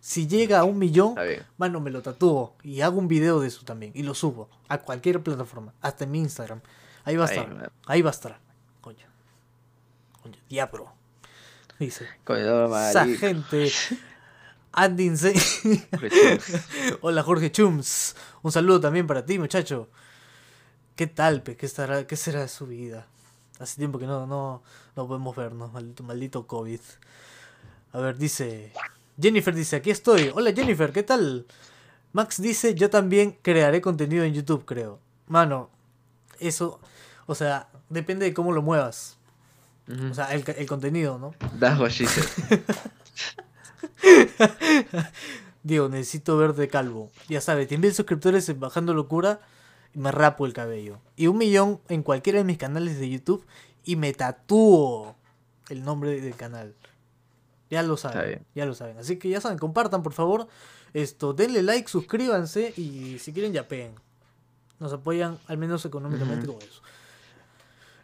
[0.00, 1.14] Si llega a un millón.
[1.56, 3.92] Mano, me lo tatúo y hago un video de eso también.
[3.94, 6.60] Y lo subo a cualquier plataforma, hasta en mi Instagram.
[7.04, 7.72] Ahí va a estar.
[7.86, 8.38] Ahí va a estar.
[8.80, 9.06] Coño.
[10.22, 10.92] Coño, diablo.
[11.78, 12.06] Dice.
[12.24, 13.70] Coño, Esa gente.
[15.92, 16.52] Rechus.
[17.00, 18.14] Hola Jorge Chums.
[18.42, 19.88] Un saludo también para ti, muchacho.
[20.94, 21.56] ¿Qué tal, pe?
[21.56, 23.06] ¿Qué, estará, ¿Qué será de su vida?
[23.58, 24.62] Hace tiempo que no, no,
[24.94, 26.80] no podemos vernos, maldito, maldito COVID.
[27.92, 28.72] A ver, dice.
[29.20, 30.30] Jennifer dice, aquí estoy.
[30.34, 31.46] Hola Jennifer, ¿qué tal?
[32.12, 35.00] Max dice, yo también crearé contenido en YouTube, creo.
[35.26, 35.70] Mano,
[36.38, 36.80] eso,
[37.26, 39.18] o sea, depende de cómo lo muevas.
[40.10, 41.34] O sea, el, el contenido, ¿no?
[41.58, 42.60] That's what she said.
[45.62, 47.10] Digo, necesito verte calvo.
[47.28, 49.40] Ya sabes, 10.000 suscriptores en Bajando Locura
[49.94, 50.98] y me rapo el cabello.
[51.16, 53.44] Y un millón en cualquiera de mis canales de YouTube
[53.84, 55.16] y me tatúo
[55.68, 56.74] el nombre del canal.
[57.70, 58.98] Ya lo saben, ya lo saben.
[58.98, 60.48] Así que ya saben, compartan por favor.
[60.94, 63.92] Esto, denle like, suscríbanse y si quieren ya peguen.
[64.78, 66.82] Nos apoyan al menos económicamente con eso.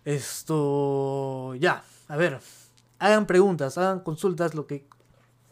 [0.04, 2.40] Esto, ya, a ver.
[2.98, 4.86] Hagan preguntas, hagan consultas, lo que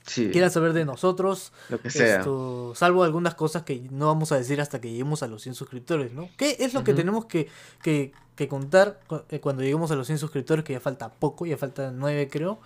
[0.07, 1.53] Sí, quieran saber de nosotros.
[1.69, 2.19] lo que sea.
[2.19, 5.55] Esto, salvo algunas cosas que no vamos a decir hasta que lleguemos a los 100
[5.55, 6.29] suscriptores, ¿no?
[6.37, 6.97] ¿Qué es lo que Ujú.
[7.01, 7.49] tenemos que,
[7.83, 10.65] que, que contar eh, cuando lleguemos a los 100 suscriptores?
[10.65, 12.59] Que ya falta poco, ya faltan 9 creo.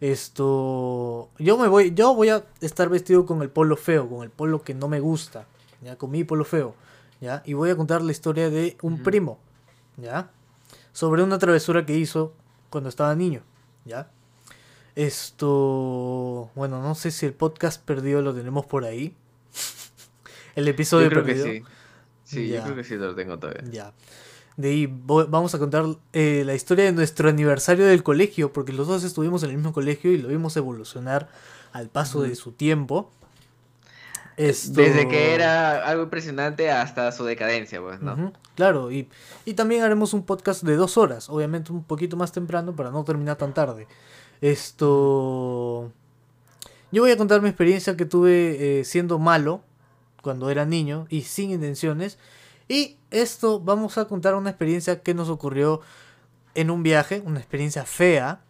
[0.00, 4.30] Esto, yo me voy, yo voy a estar vestido con el polo feo, con el
[4.30, 5.46] polo que no me gusta,
[5.82, 6.74] ya, con mi polo feo,
[7.20, 9.02] ya, y voy a contar la historia de un Ujú.
[9.02, 9.38] primo,
[9.98, 10.30] ya,
[10.92, 12.32] sobre una travesura que hizo
[12.70, 13.42] cuando estaba niño,
[13.84, 14.10] ya.
[15.00, 19.14] Esto, bueno, no sé si el podcast perdido lo tenemos por ahí.
[20.56, 21.46] el episodio Yo creo perdido.
[21.46, 21.64] que sí.
[22.24, 22.58] Sí, Ya.
[22.58, 23.62] yo creo que sí lo tengo todavía.
[23.70, 23.92] Ya.
[24.56, 28.88] De ahí vamos a contar eh, la historia de nuestro aniversario del colegio, porque los
[28.88, 31.28] dos estuvimos en el mismo colegio y lo vimos evolucionar
[31.72, 33.10] al paso de su tiempo.
[34.36, 38.32] Esto- Desde que era algo impresionante hasta su decadencia, pues, ¿no?
[38.54, 39.08] Claro, y,
[39.44, 43.02] y también haremos un podcast de dos horas, obviamente un poquito más temprano para no
[43.04, 43.86] terminar tan tarde.
[44.40, 45.92] Esto...
[46.92, 49.62] Yo voy a contar mi experiencia que tuve eh, siendo malo
[50.22, 52.18] cuando era niño y sin intenciones.
[52.68, 55.80] Y esto vamos a contar una experiencia que nos ocurrió
[56.54, 58.40] en un viaje, una experiencia fea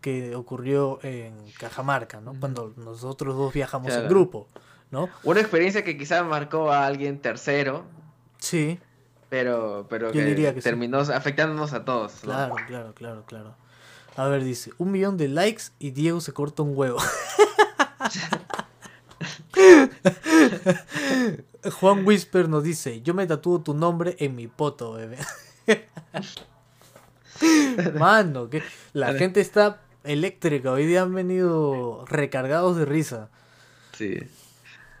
[0.00, 2.34] que ocurrió en Cajamarca, ¿no?
[2.40, 4.48] Cuando nosotros dos viajamos en grupo,
[4.90, 5.10] ¿no?
[5.24, 7.84] Una experiencia que quizás marcó a alguien tercero,
[8.40, 8.78] Sí,
[9.28, 10.64] pero, pero Yo que, diría que sí.
[10.64, 12.24] terminó afectándonos a todos.
[12.24, 12.32] ¿no?
[12.32, 13.54] Claro, claro, claro, claro.
[14.16, 16.98] A ver, dice, un millón de likes y Diego se corta un huevo.
[21.80, 25.18] Juan Whisper nos dice, yo me tatúo tu nombre en mi poto, bebé.
[27.98, 30.72] Mano, que la gente está eléctrica.
[30.72, 33.30] Hoy día han venido recargados de risa.
[33.96, 34.18] Sí.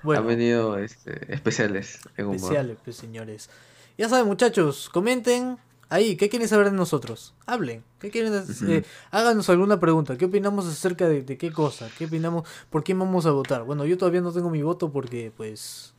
[0.02, 3.50] Bueno, Han venido este, especiales en especiales, pues, señores.
[3.98, 5.58] Ya saben, muchachos, comenten
[5.90, 7.34] ahí, ¿qué quieren saber de nosotros?
[7.46, 8.32] Hablen, ¿qué quieren?
[8.48, 8.66] Ujú.
[8.66, 11.92] eh, háganos alguna pregunta, ¿qué opinamos acerca de, de qué cosa?
[11.94, 12.48] ¿Qué opinamos?
[12.70, 13.64] ¿Por quién vamos a votar?
[13.64, 15.94] Bueno, yo todavía no tengo mi voto porque, pues,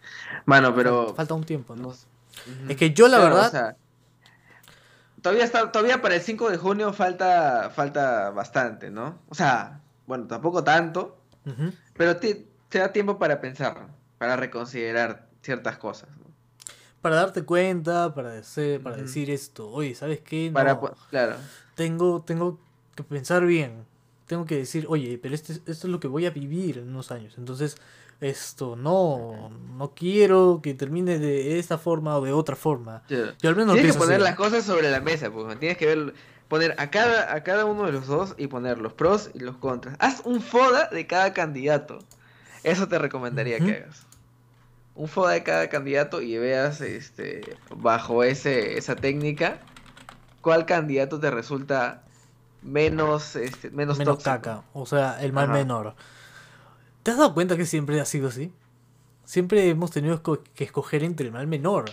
[0.46, 1.16] Mano, pero.
[1.16, 1.94] falta un tiempo, ¿no?
[2.68, 3.76] Es que yo, la Claro, verdad, o sea,
[5.22, 9.20] todavía está, todavía para el 5 de junio falta, falta bastante, ¿no?
[9.30, 11.18] O sea, bueno, tampoco tanto,
[11.98, 16.10] pero te, te da tiempo para pensar, para reconsiderar ciertas cosas.
[17.02, 20.48] Para darte cuenta, para, decir, para decir esto, oye, ¿sabes qué?
[20.50, 21.36] No, Para, claro,
[21.76, 22.60] tengo, tengo
[22.96, 23.86] que pensar bien.
[24.28, 27.12] Tengo que decir, oye, pero este, esto es lo que voy a vivir en unos
[27.12, 27.34] años.
[27.38, 27.76] Entonces,
[28.22, 33.04] esto no, no quiero que termine de esta forma o de otra forma.
[33.10, 34.24] Yo al menos Tienes que poner así.
[34.24, 36.14] las cosas sobre la mesa, pues, tienes que ver,
[36.48, 39.58] poner a cada, a cada uno de los dos y poner los pros y los
[39.58, 39.96] contras.
[40.00, 42.00] Haz un FODA de cada candidato.
[42.64, 44.06] Eso te recomendaría que hagas.
[44.96, 49.60] Un FODA de cada candidato y veas este bajo ese, esa técnica
[50.42, 52.04] cuál candidato te resulta
[52.62, 54.30] menos, este, menos, menos tóxico.
[54.32, 55.54] caca, o sea, el mal Ajá.
[55.54, 55.96] menor.
[57.04, 58.52] ¿Te has dado cuenta que siempre ha sido así?
[59.24, 60.22] Siempre hemos tenido
[60.54, 61.86] que escoger entre el mal menor.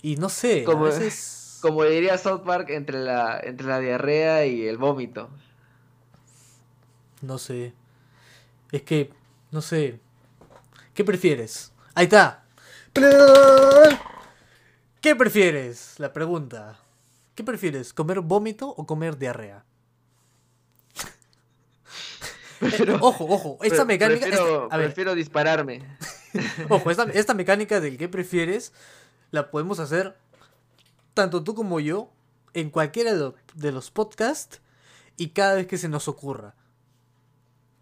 [0.00, 1.34] Y no sé, Como- a veces...
[1.60, 5.28] Como diría South Park, entre la, entre la diarrea y el vómito.
[7.20, 7.72] No sé.
[8.70, 9.10] Es que,
[9.50, 9.98] no sé.
[10.94, 11.72] ¿Qué prefieres?
[11.98, 12.44] Ahí está.
[15.00, 15.94] ¿Qué prefieres?
[15.98, 16.78] La pregunta.
[17.34, 17.92] ¿Qué prefieres?
[17.92, 19.64] ¿Comer vómito o comer diarrea?
[22.60, 24.26] Pero- Eh, ojo, ojo, esta mecánica.
[24.26, 25.82] Prefiero, esta- a ver, prefiero dispararme.
[26.68, 28.72] ojo, esta, esta mecánica del que prefieres
[29.32, 30.16] la podemos hacer
[31.14, 32.12] tanto tú como yo
[32.54, 34.60] en cualquiera de, lo- de los podcasts
[35.16, 36.54] y cada vez que se nos ocurra.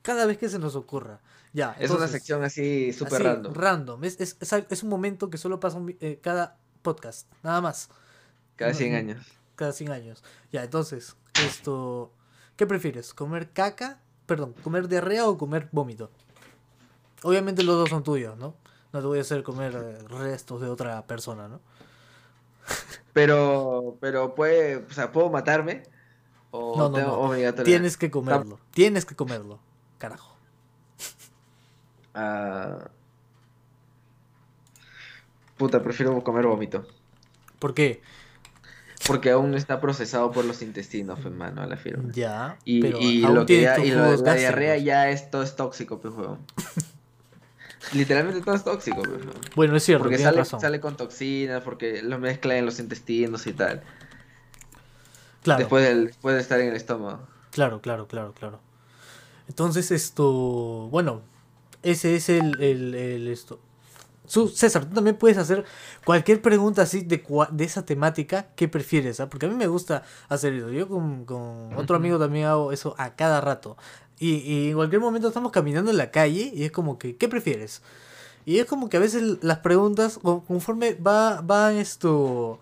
[0.00, 1.20] Cada vez que se nos ocurra.
[1.56, 1.74] Ya.
[1.78, 3.54] Es una sección así súper random.
[3.54, 4.04] random.
[4.04, 7.32] Es, un momento que solo pasa un eh, cada podcast.
[7.42, 7.88] Nada más.
[8.56, 9.26] Cada no- 100 no- años.
[9.54, 10.22] Cada 100 años.
[10.52, 12.12] Ya, entonces, esto.
[12.56, 13.14] ¿Qué prefieres?
[13.14, 14.02] ¿Comer caca?
[14.26, 16.10] Perdón, ¿comer diarrea o comer vómito?
[17.22, 18.54] Obviamente los dos son tuyos, ¿no?
[18.92, 21.62] No te voy a hacer comer eh, restos de otra persona, ¿no?
[23.14, 25.84] Pero, pero puede, o sea, ¿puedo matarme?
[26.50, 27.62] ¿O No, no, no.
[27.64, 28.60] Tienes que comerlo.
[28.72, 29.58] Tienes que comerlo.
[29.96, 30.35] Carajo.
[35.56, 36.86] Puta, prefiero comer vómito.
[37.58, 38.02] ¿Por qué?
[39.06, 42.10] Porque aún no está procesado por los intestinos, pues, mano, a la firma.
[42.12, 42.58] Ya.
[42.64, 45.56] Y, pero y aún lo que ya, y lo- la diarrea ya es, todo es
[45.56, 46.12] tóxico, pues.
[47.94, 49.20] Literalmente todo es tóxico, pues.
[49.54, 50.60] Bueno, es cierto, Porque sale, razón.
[50.60, 53.82] sale con toxinas, porque lo mezcla en los intestinos y tal.
[55.42, 55.60] Claro.
[55.60, 57.20] Después, del, después de estar en el estómago.
[57.52, 58.60] Claro, claro, claro, claro.
[59.48, 61.22] Entonces esto, bueno,
[61.82, 63.58] ese es el, el, el esto.
[64.26, 65.64] Su, César, tú también puedes hacer
[66.04, 69.28] cualquier pregunta así de, de esa temática que prefieres, ¿ah?
[69.28, 70.70] Porque a mí me gusta hacer eso.
[70.70, 73.76] Yo con, con otro amigo también hago eso a cada rato.
[74.18, 77.28] Y, y en cualquier momento estamos caminando en la calle y es como que, ¿qué
[77.28, 77.82] prefieres?
[78.46, 82.60] Y es como que a veces las preguntas, conforme va, van esto,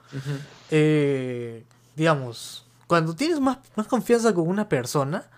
[0.71, 1.63] eh,
[1.95, 5.29] digamos, cuando tienes más, más confianza con una persona,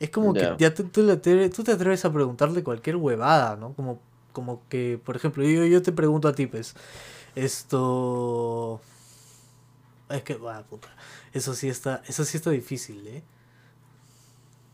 [0.00, 3.72] es como que ya tú, tú te atreves a preguntarle cualquier huevada, ¿no?
[3.74, 4.00] Como,
[4.32, 6.74] como que, por ejemplo, yo, yo te pregunto a ti, pues,
[7.34, 8.80] esto...
[10.10, 10.88] Es que, ah, puta,
[11.32, 13.22] eso sí está, eso sí está difícil, ¿eh?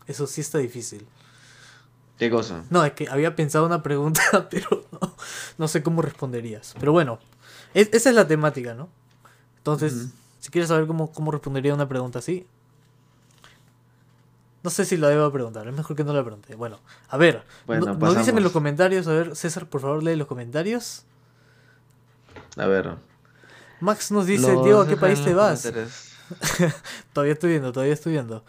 [0.07, 1.07] Eso sí está difícil.
[2.17, 2.63] ¿Qué cosa?
[2.69, 5.15] No, es que había pensado una pregunta, pero no,
[5.57, 6.75] no sé cómo responderías.
[6.79, 7.19] Pero bueno,
[7.73, 8.89] es- esa es la temática, ¿no?
[9.57, 12.45] Entonces, si quieres saber cómo, cómo respondería una pregunta así,
[14.63, 16.55] no sé si la debo preguntar, es mejor que no la pregunte.
[16.55, 20.03] Bueno, a ver, Bueno, no- nos dicen en los comentarios, a ver, César, por favor,
[20.03, 21.03] lee los comentarios.
[22.57, 22.95] A ver.
[23.79, 25.71] Max nos dice, Los Diego, ¿a qué país te vas?
[27.13, 28.43] Todavía estoy viendo, todavía estoy viendo.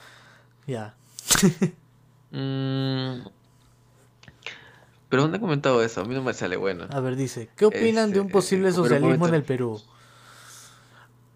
[0.66, 0.94] Ya.
[2.34, 3.26] Mm.
[5.10, 6.00] Pero ¿dónde ha comentado eso?
[6.00, 6.86] A mí no me sale bueno.
[6.90, 9.82] A ver, dice, ¿qué opinan de un Este, posible pero socialismo en el Perú?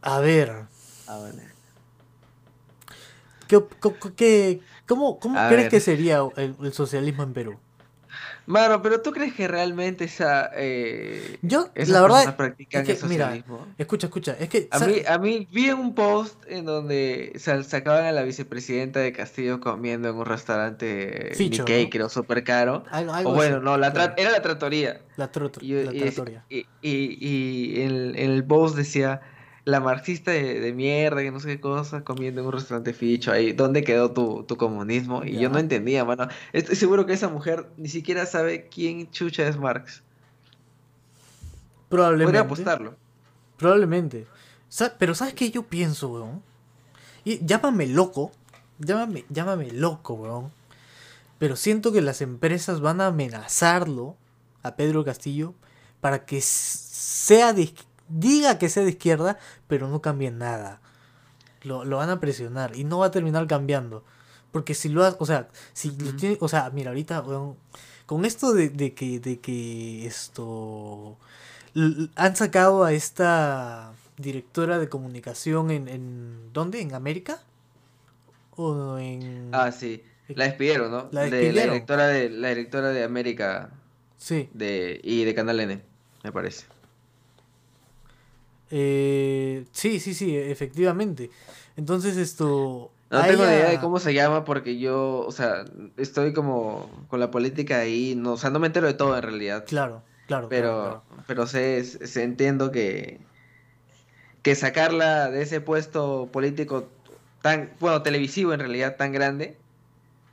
[0.00, 0.64] A ver,
[1.06, 1.42] Ah, vale.
[3.48, 3.60] ¿Qué,
[4.16, 5.68] qué- cómo cómo crees ver.
[5.70, 7.58] que sería el, el socialismo en Perú?
[8.46, 12.92] Mano, pero ¿tú crees que realmente esa, eh, Yo, esas la verdad, practican es que,
[13.04, 13.66] el mira, socialismo?
[13.76, 14.68] escucha, escucha, es que...
[14.70, 19.12] A mí, a mí vi un post en donde sa- sacaban a la vicepresidenta de
[19.12, 21.90] Castillo comiendo en un restaurante Ficho, Nikkei, ¿no?
[21.90, 22.84] creo, súper caro.
[22.90, 24.14] algo, algo O bueno, así, no, la claro.
[24.16, 25.00] era la tratoría.
[25.16, 26.44] La, tro- Y, la tratoria.
[26.48, 29.20] y, y- y en, en el post decía,
[29.66, 33.52] la marxista de, mierda, que no sé qué cosa, comiendo en un restaurante ficho ahí.
[33.52, 35.24] ¿Dónde quedó tu, tu comunismo?
[35.24, 36.28] Y yo no entendía, mano.
[36.52, 40.04] Estoy seguro que esa mujer ni siquiera sabe quién chucha es Marx.
[41.88, 42.26] Probablemente.
[42.26, 42.94] Podría apostarlo.
[43.56, 44.26] Probablemente.
[44.98, 46.42] Pero ¿sabes qué yo pienso, weón?
[47.24, 48.30] Y llámame loco.
[48.78, 50.52] Llámame, llámame loco, weón.
[51.38, 54.16] Pero siento que las empresas van a amenazarlo
[54.62, 55.54] a Pedro Castillo
[56.00, 57.72] para que sea de,
[58.08, 60.80] diga que sea de izquierda, pero no cambie nada.
[61.62, 64.04] Lo, van a presionar y no va a terminar cambiando.
[64.52, 67.24] Porque si lo hace, o sea, si tiene, o sea, mira, ahorita,
[68.06, 71.18] con esto de, de, que, de que esto,
[72.14, 76.80] han sacado a esta directora de comunicación en, en ¿dónde?
[76.80, 77.42] ¿En América?
[78.56, 79.50] ¿O en...?
[79.52, 80.02] Ah, sí.
[80.28, 81.08] La despidieron, ¿no?
[81.12, 83.70] La De, la directora de la directora de América.
[84.16, 84.48] Sí.
[84.54, 85.82] De, y de Canal N,
[86.24, 86.66] me parece.
[88.70, 91.30] Eh, sí, sí, sí, efectivamente.
[91.76, 92.92] Entonces esto...
[93.08, 95.64] No tengo ni idea de cómo se llama porque yo, o sea,
[95.96, 99.22] estoy como con la política ahí, no, o sea, no me entero de todo en
[99.22, 99.64] realidad.
[99.64, 100.48] Claro, claro.
[100.48, 103.20] Pero, pero sé, sé, entiendo que,
[104.42, 106.88] que sacarla de ese puesto político
[107.42, 109.56] tan, bueno, televisivo en realidad tan grande,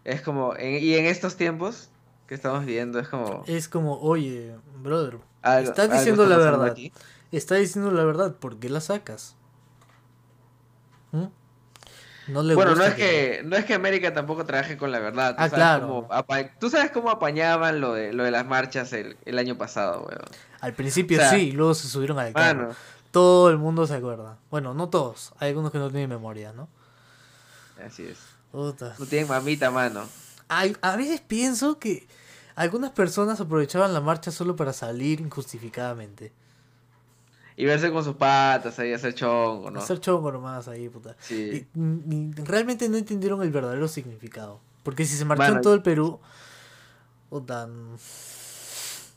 [0.04, 1.90] es como, y en estos tiempos
[2.26, 3.44] que estamos viviendo, es como...
[3.46, 5.20] Es como, oye, brother,
[5.62, 6.76] estás diciendo la verdad.
[7.38, 9.36] Está diciendo la verdad, ¿por qué la sacas?
[11.12, 11.26] ¿Mm?
[12.28, 15.36] No le bueno, no es que, no es que América tampoco trabaje con la verdad.
[15.40, 16.08] ah, claro.
[16.60, 20.22] Tú sabes cómo apañaban lo de, lo de las marchas el, el año pasado, weón.
[20.62, 22.76] Al principio sí, luego se subieron al carro.
[23.10, 24.38] Todo el mundo se acuerda.
[24.52, 25.34] Bueno, no todos.
[25.40, 26.70] Hay algunos que no tienen memoria, ¿no?
[27.84, 28.20] Así es.
[28.54, 28.74] No
[29.10, 30.04] tienen mamita, mano.
[30.48, 32.08] a veces pienso que
[32.56, 36.32] algunas personas aprovechaban la marcha solo para salir injustificadamente.
[37.56, 39.80] Y verse con sus patas ahí, hacer chongo, ¿no?
[39.80, 41.16] Hacer chongo nomás ahí, puta.
[41.20, 41.68] Sí.
[41.76, 44.60] Y, realmente no entendieron el verdadero significado.
[44.84, 46.20] Porque si se marchó en todo el Perú,
[47.30, 47.70] puta,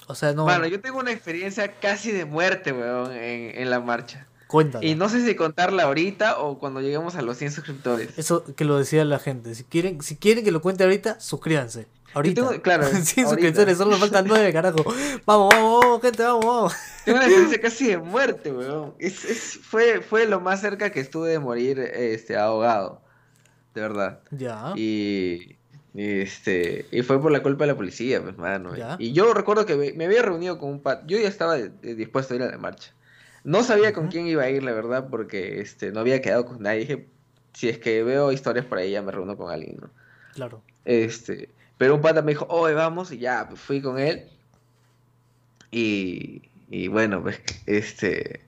[0.06, 0.44] o sea, no...
[0.44, 4.26] Bueno, yo tengo una experiencia casi de muerte, weón, en, en la marcha.
[4.46, 4.84] Cuéntala.
[4.86, 8.16] Y no sé si contarla ahorita o cuando lleguemos a los 100 suscriptores.
[8.16, 9.54] Eso que lo decía la gente.
[9.54, 11.88] Si quieren, si quieren que lo cuente ahorita, suscríbanse.
[12.16, 12.62] Ahorita.
[12.62, 12.86] claro.
[13.02, 14.82] 100 suscriptores, solo faltan 9, carajo.
[15.26, 16.76] Vamos, vamos, vamos, gente, vamos, vamos.
[17.04, 18.94] Tengo una experiencia casi de muerte, weón.
[18.98, 23.02] Es, es, fue, fue lo más cerca que estuve de morir este, ahogado.
[23.74, 24.20] De verdad.
[24.30, 24.72] Ya.
[24.76, 25.58] Y.
[25.92, 28.72] este, y fue por la culpa de la policía, pues, mano.
[28.98, 31.02] Y yo recuerdo que me, había reunido con un pat.
[31.06, 32.94] Yo ya estaba dispuesto a ir a la marcha.
[33.44, 36.62] No sabía con quién iba a ir, la verdad, porque este, no había quedado con
[36.62, 36.80] nadie.
[36.80, 37.08] Dije,
[37.52, 39.90] si es que veo historias por ahí, ya me reúno con alguien, ¿no?
[40.32, 40.62] Claro.
[40.86, 44.28] Este, pero un pata me dijo, oye, vamos, y ya, fui con él.
[45.70, 48.46] Y, y bueno, pues, este,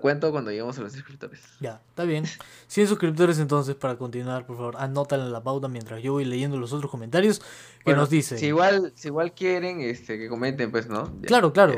[0.00, 1.40] cuento cuando lleguemos a los suscriptores.
[1.60, 2.24] Ya, está bien.
[2.68, 6.72] 100 suscriptores entonces para continuar, por favor, anótalo la pauta mientras yo voy leyendo los
[6.72, 7.42] otros comentarios
[7.84, 8.38] que nos dicen.
[8.38, 11.12] Si igual, si igual quieren, este, que comenten, pues, ¿no?
[11.22, 11.76] claro, claro.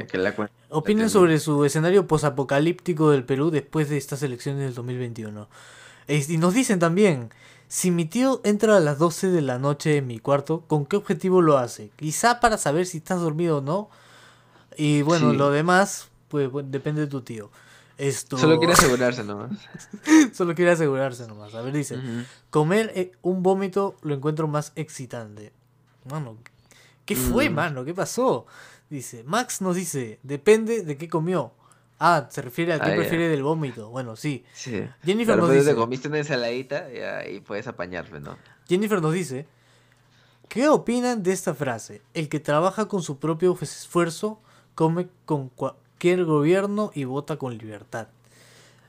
[0.69, 5.49] Opinen sobre su escenario posapocalíptico del Perú después de estas elecciones del 2021.
[6.09, 7.31] Y nos dicen también,
[7.71, 10.97] si mi tío entra a las 12 de la noche en mi cuarto, ¿con qué
[10.97, 11.93] objetivo lo hace?
[11.95, 13.89] Quizá para saber si estás dormido o no.
[14.77, 17.49] Y bueno, lo demás, pues, depende de tu tío.
[17.97, 18.39] Esto...
[18.39, 19.53] Solo quiere asegurarse nomás.
[20.33, 21.55] Solo quiere asegurarse nomás.
[21.55, 21.97] A ver, dice,
[22.51, 25.53] comer eh, un vómito lo encuentro más excitante.
[26.11, 26.39] Mano,
[27.05, 27.55] ¿qué fue, mm.
[27.55, 27.85] mano?
[27.85, 28.47] ¿Qué pasó?
[28.89, 31.53] Dice, Max nos dice, depende de qué comió.
[32.03, 33.91] Ah, se refiere a qué ah, prefiere del vómito.
[33.91, 34.43] Bueno, sí.
[35.05, 35.75] Jennifer nos dice.
[35.75, 36.87] comiste una ensaladita
[37.31, 38.39] y puedes apañarme, ¿no?
[38.67, 39.47] Jennifer nos dice.
[40.49, 42.01] ¿Qué opinan de esta frase?
[42.15, 44.41] El que trabaja con su propio esfuerzo
[44.75, 48.09] come con cualquier gobierno y vota con libertad.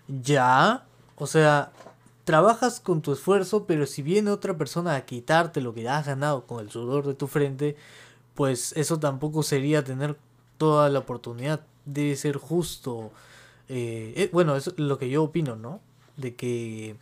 [0.07, 0.85] Ya,
[1.17, 1.73] o sea,
[2.23, 6.47] trabajas con tu esfuerzo, pero si viene otra persona a quitarte lo que has ganado
[6.47, 7.75] con el sudor de tu frente,
[8.35, 10.17] pues eso tampoco sería tener
[10.57, 13.11] toda la oportunidad debe ser justo.
[13.69, 15.81] Eh, eh, bueno, es lo que yo opino, ¿no?
[16.17, 16.97] De que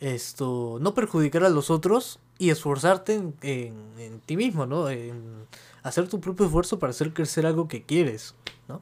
[0.00, 4.88] esto, no perjudicar a los otros y esforzarte en, en, ti mismo, ¿no?
[4.88, 5.46] En
[5.82, 8.34] hacer tu propio esfuerzo para hacer crecer algo que quieres,
[8.68, 8.80] ¿no?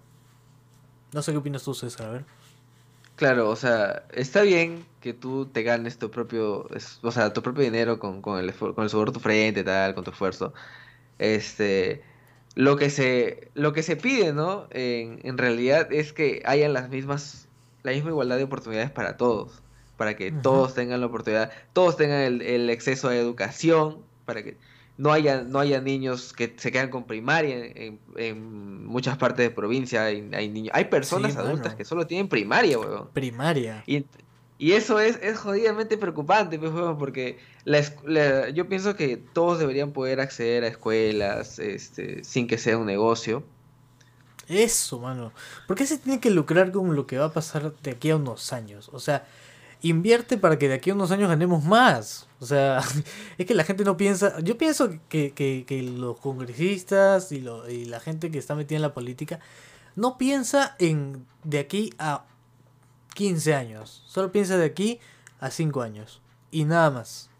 [1.13, 2.25] No sé qué opinas tú, César, a ver.
[3.17, 6.69] Claro, o sea, está bien que tú te ganes tu propio,
[7.03, 9.95] o sea, tu propio dinero con, con, el, con el sudor de tu frente, tal,
[9.97, 10.55] con tu esfuerzo.
[11.19, 12.05] Este,
[12.55, 14.67] lo que se, lo que se pide, ¿no?
[14.71, 17.49] En, en realidad es que hayan las mismas,
[17.83, 19.63] la misma igualdad de oportunidades para todos,
[19.97, 24.57] para que todos tengan la oportunidad, todos tengan el, el, acceso a educación, para que
[24.97, 29.51] no haya, no haya niños que se quedan con primaria en, en muchas partes de
[29.51, 30.05] provincia.
[30.05, 31.77] Hay, hay niños, hay personas Sí, adultas mano.
[31.77, 33.09] que solo tienen primaria, weón.
[33.13, 33.85] Primaria.
[33.87, 34.05] Y,
[34.59, 39.93] y eso es, es jodidamente preocupante, pues, porque la, la- yo pienso que todos deberían
[39.93, 43.45] poder acceder a escuelas este, sin que sea un negocio.
[44.49, 45.33] Eso, mano.
[45.67, 48.17] ¿Por qué se tiene que lucrar con lo que va a pasar de aquí a
[48.17, 48.89] unos años?
[48.95, 49.27] O sea,
[49.83, 52.29] invierte para que de aquí a unos años ganemos más.
[52.41, 52.81] O sea,
[53.39, 54.41] es que la gente no piensa.
[54.41, 58.77] Yo pienso que, que, que los congresistas y, lo- y la gente que está metida
[58.77, 59.39] en la política
[59.97, 62.25] no piensa en de aquí a
[63.19, 64.05] 15 años.
[64.07, 65.01] Solo piensa de aquí
[65.41, 66.21] a 5 años.
[66.53, 67.31] Y nada más.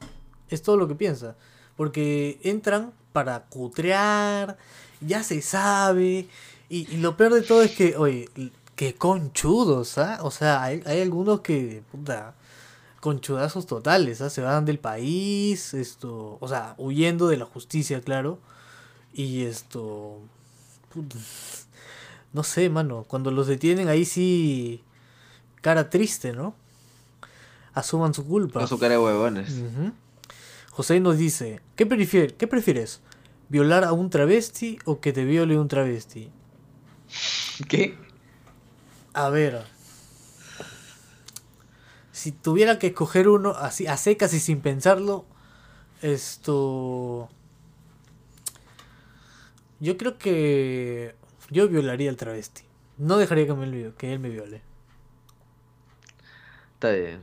[0.51, 1.37] Es todo lo que piensa.
[1.77, 4.59] Porque entran para cutrear,
[5.01, 6.27] ya se sabe.
[6.69, 8.29] Y, lo peor de todo es que, oye,
[8.75, 10.19] que conchudos, ¿ah?
[10.23, 12.35] O sea, hay, hay algunos que, puta,
[12.99, 14.31] conchudazos totales, ¿ah?
[14.31, 18.41] Se van del país, esto, o sea, huyendo de la justicia, claro.
[19.13, 20.19] Y esto,
[22.33, 24.83] no sé, mano, cuando los detienen ahí sí,
[25.69, 26.55] cara triste, ¿no?
[27.75, 28.61] Asuman su culpa.
[28.61, 29.53] Con su cara de huevones.
[30.71, 33.03] José nos dice, ¿qué, prefier- ¿qué prefieres?
[33.51, 36.31] ¿Violar a un travesti o que te viole un travesti?
[37.69, 37.99] ¿Qué?
[39.13, 39.63] A ver.
[42.13, 45.27] Si tuviera que escoger uno así a secas y sin pensarlo,
[46.01, 47.29] esto...
[49.81, 51.15] Yo creo que
[51.51, 52.63] yo violaría al travesti.
[52.97, 54.63] No dejaría que, me, que él me viole.
[56.79, 57.21] Está bien.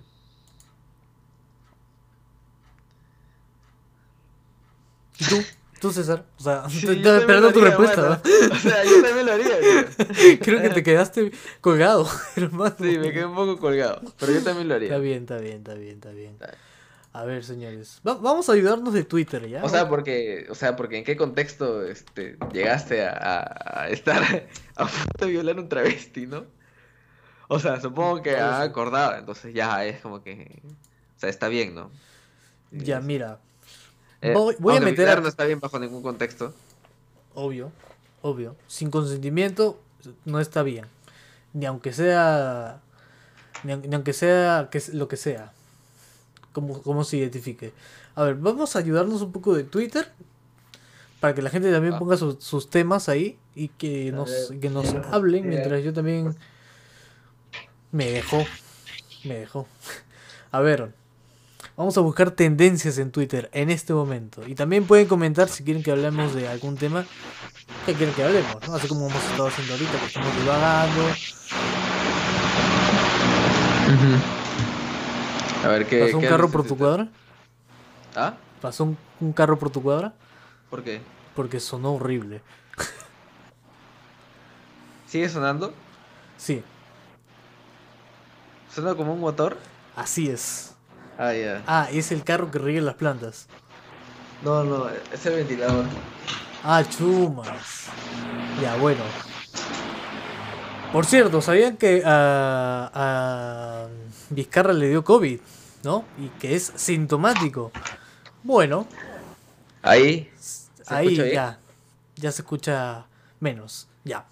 [5.20, 5.38] ¿Y tú?
[5.80, 6.26] ¿Tú, César?
[6.40, 8.02] O sea, Sí, te- esperando tu respuesta.
[8.02, 8.22] mano.
[8.24, 8.56] ¿no?
[8.56, 9.60] O sea, yo también lo haría.
[9.60, 10.40] tío.
[10.42, 12.76] Creo que te quedaste colgado, hermano.
[12.80, 14.02] Sí, me quedé un poco colgado.
[14.20, 14.98] Pero yo también lo Está haría.
[15.04, 16.32] bien, está bien, está bien, está bien.
[16.34, 16.58] Está bien.
[17.14, 18.02] A ver, señores.
[18.06, 19.64] va- vamos a ayudarnos de Twitter, ¿ya?
[19.64, 24.22] O sea, porque, o sea, porque en qué contexto este, llegaste a, a- a estar
[24.76, 26.44] a punto de violar un travesti, ¿no?
[27.48, 30.62] O sea, supongo que ha acordado, entonces ya es como que,
[31.16, 31.92] o sea, está bien, ¿no?
[32.72, 33.40] Ya, mira.
[34.22, 36.54] Eh, voy, voy a meter a- no está bien bajo ningún contexto.
[37.36, 37.72] Obvio,
[38.22, 38.56] obvio.
[38.68, 39.80] Sin consentimiento
[40.26, 40.86] no está bien.
[41.54, 42.82] Ni aunque sea.
[43.64, 45.52] Ni, aun- ni aunque sea que, lo que sea.
[46.52, 47.74] Como, como se identifique.
[48.16, 50.12] A ver, vamos a ayudarnos un poco de Twitter.
[51.20, 52.00] Para que la gente también Ah.
[52.00, 53.38] ponga sus- sus temas ahí.
[53.54, 55.48] Y que nos, que nos hablen.
[55.48, 56.36] Mientras yo también.
[57.96, 58.46] Me dejó.
[59.24, 59.70] Me dejó.
[60.52, 60.92] A ver.
[61.78, 64.46] Vamos a buscar tendencias en Twitter en este momento.
[64.46, 67.06] Y también pueden comentar si quieren que hablemos de algún tema
[67.86, 68.76] que quieren que hablemos, ¿no?
[68.76, 71.02] Así como hemos estado haciendo ahorita, que estamos divagando.
[75.64, 77.08] A ver, ¿qué ¿Pasó un carro por tu cuadra?
[78.14, 78.34] ¿Ah?
[78.62, 80.14] ¿Pasó un, un carro por tu cuadra?
[80.70, 81.00] ¿Por qué?
[81.34, 82.42] Porque sonó horrible.
[85.08, 85.74] ¿Sigue sonando?
[86.38, 86.62] Sí,
[88.76, 89.58] ¿Suena como un motor?
[89.96, 90.74] así es.
[91.18, 91.64] Ah, ya.
[91.66, 93.48] Ah, es el carro que riega las plantas.
[94.44, 95.86] No, no, es el ventilador.
[96.62, 97.86] Ah, chumas.
[98.62, 99.02] Ya, bueno.
[100.92, 103.88] Por cierto, ¿sabían que a, a
[104.30, 105.40] Vizcarra le dio COVID?
[105.84, 106.04] ¿No?
[106.18, 107.72] Y que es sintomático.
[108.44, 108.86] Bueno,
[109.82, 110.30] Ahí.
[110.88, 111.60] ahí ya.
[112.16, 113.06] Ya se escucha
[113.40, 113.88] menos.
[114.04, 114.26] Ya.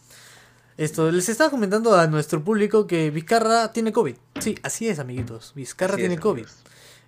[0.77, 4.15] Esto, les estaba comentando a nuestro público que Vizcarra tiene COVID.
[4.39, 5.53] Sí, así es, amiguitos.
[5.55, 6.43] Vizcarra Así tiene es, COVID.
[6.43, 6.57] amigos.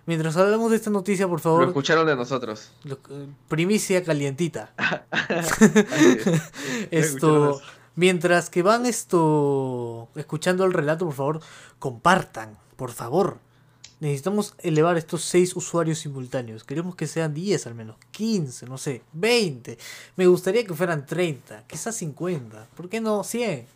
[0.06, 2.70] Mientras hablamos de esta noticia, por Lo favor, escucharon de nosotros.
[2.84, 4.72] lo- eh, primicia calientita.
[6.90, 7.14] Es.
[7.14, 7.60] Lo Esto,
[7.96, 11.40] mientras que van esto escuchando el relato, por favor,
[11.78, 13.38] compartan, por favor.
[13.98, 16.64] Necesitamos elevar estos 6 usuarios simultáneos.
[16.64, 19.78] Queremos que sean 10 al menos, 15, no sé, 20.
[20.16, 22.68] Me gustaría que fueran 30, quizás 50.
[22.76, 23.66] ¿Por qué no 100?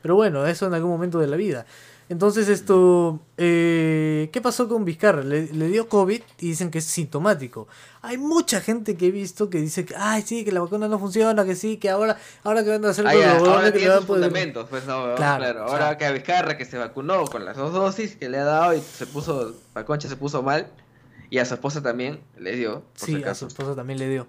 [0.00, 1.66] Pero bueno, eso en algún momento de la vida.
[2.10, 5.22] Entonces esto, eh, ¿qué pasó con Vizcarra?
[5.22, 7.68] Le, le dio COVID y dicen que es sintomático.
[8.00, 10.98] Hay mucha gente que he visto que dice que, ay, sí, que la vacuna no
[10.98, 13.72] funciona, que sí, que ahora, ahora que van a hacer Ah, con ya, los ahora
[13.72, 15.60] que le van a poder- fundamentos, pues no, Claro, claro.
[15.64, 15.98] Ahora claro.
[15.98, 18.80] que a Vizcarra que se vacunó con las dos dosis que le ha dado y
[18.80, 20.68] se puso, la concha se puso mal,
[21.28, 24.08] y a su esposa también le dio, por Sí, si a su esposa también le
[24.08, 24.26] dio.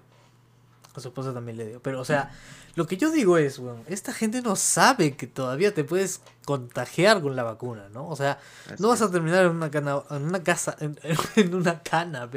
[0.94, 1.80] A su esposa también le dio.
[1.80, 2.30] Pero, o sea,
[2.76, 7.20] lo que yo digo es, weón, esta gente no sabe que todavía te puedes contagiar
[7.20, 8.08] con la vacuna, ¿no?
[8.08, 10.98] O sea, Así no vas a terminar en una cana, en una casa, en,
[11.36, 12.28] en una cana,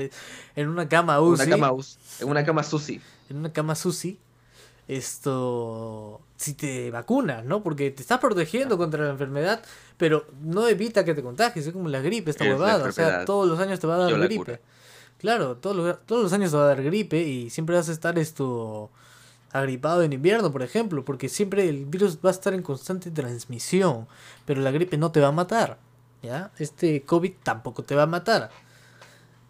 [0.55, 3.01] en una cama UCI, Una cama, us- en una cama Susi.
[3.29, 4.19] en una cama SUSI,
[4.87, 7.61] esto, si te vacunas, ¿no?
[7.63, 9.61] Porque te estás protegiendo contra la enfermedad,
[9.97, 13.25] pero no evita que te contagies, es como la gripe, esta Es huevada, o sea,
[13.25, 14.35] todos los años te va a dar gripe.
[14.37, 14.59] cura.
[15.19, 17.91] Claro, todos los, todos los años te va a dar gripe y siempre vas a
[17.93, 18.91] estar esto
[19.53, 24.07] agripado en invierno, por ejemplo, porque siempre el virus va a estar en constante transmisión,
[24.45, 25.77] pero la gripe no te va a matar,
[26.21, 26.51] ¿ya?
[26.57, 28.49] Este COVID tampoco te va a matar.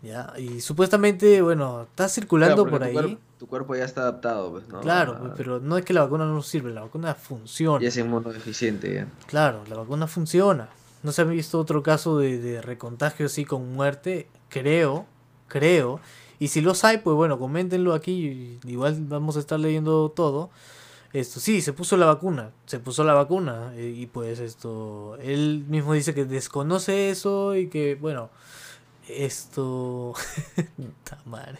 [0.03, 0.33] ¿Ya?
[0.37, 3.17] Y supuestamente, bueno, está circulando por ahí.
[3.39, 4.81] tu cuerpo ya está adaptado, pues, ¿no?
[4.81, 7.81] Claro, pues, pero no es que la vacuna no sirve, la vacuna funciona.
[7.81, 9.07] Y es inmunodeficiente ya.
[9.27, 10.67] Claro, la vacuna funciona.
[11.03, 15.05] No se ha visto otro caso de, de recontagio así con muerte, creo,
[15.47, 16.01] creo.
[16.43, 18.59] Y si los hay, pues bueno, coméntenlo aquí.
[18.65, 20.49] Igual vamos a estar leyendo todo.
[21.13, 22.51] Esto, sí, se puso la vacuna.
[22.65, 23.71] Se puso la vacuna.
[23.77, 25.15] Eh, y pues esto.
[25.21, 28.29] Él mismo dice que desconoce eso y que, bueno.
[29.07, 30.15] Esto.
[31.25, 31.59] madre.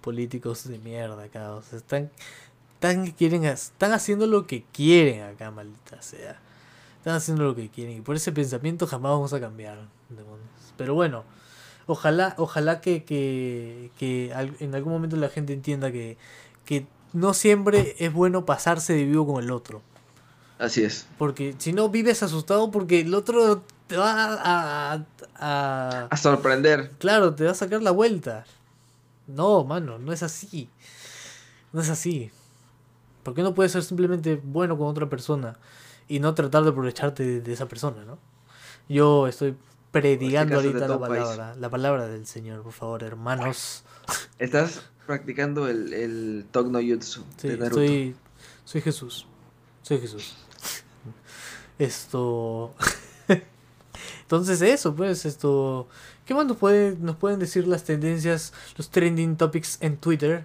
[0.00, 1.60] Políticos de mierda acá.
[1.70, 2.10] Están.
[2.76, 6.40] Están, quieren, están haciendo lo que quieren acá, maldita sea.
[6.96, 7.98] Están haciendo lo que quieren.
[7.98, 9.86] Y por ese pensamiento jamás vamos a cambiar.
[10.78, 11.24] Pero bueno.
[11.86, 16.16] Ojalá, ojalá que, que, que en algún momento la gente entienda que,
[16.64, 19.82] que no siempre es bueno pasarse de vivo con el otro.
[20.58, 21.06] Así es.
[21.18, 25.04] Porque si no vives asustado porque el otro te va a,
[25.36, 26.92] a, a, sorprender.
[26.98, 28.44] Claro, te va a sacar la vuelta.
[29.26, 30.70] No, mano, no es así.
[31.72, 32.30] No es así.
[33.22, 35.58] ¿Por qué no puedes ser simplemente bueno con otra persona
[36.08, 38.18] y no tratar de aprovecharte de esa persona, no?
[38.88, 39.56] Yo estoy
[39.94, 43.84] predigando este ahorita la palabra, la palabra del Señor, por favor, hermanos.
[44.40, 48.16] Estás practicando el, el Togno Jutsu sí, Soy,
[48.64, 49.26] soy Jesús.
[49.82, 50.34] Soy Jesús.
[51.78, 52.74] Esto.
[54.22, 55.86] Entonces, eso, pues, esto.
[56.26, 60.44] ¿Qué más nos, puede, nos pueden decir las tendencias, los trending topics en Twitter?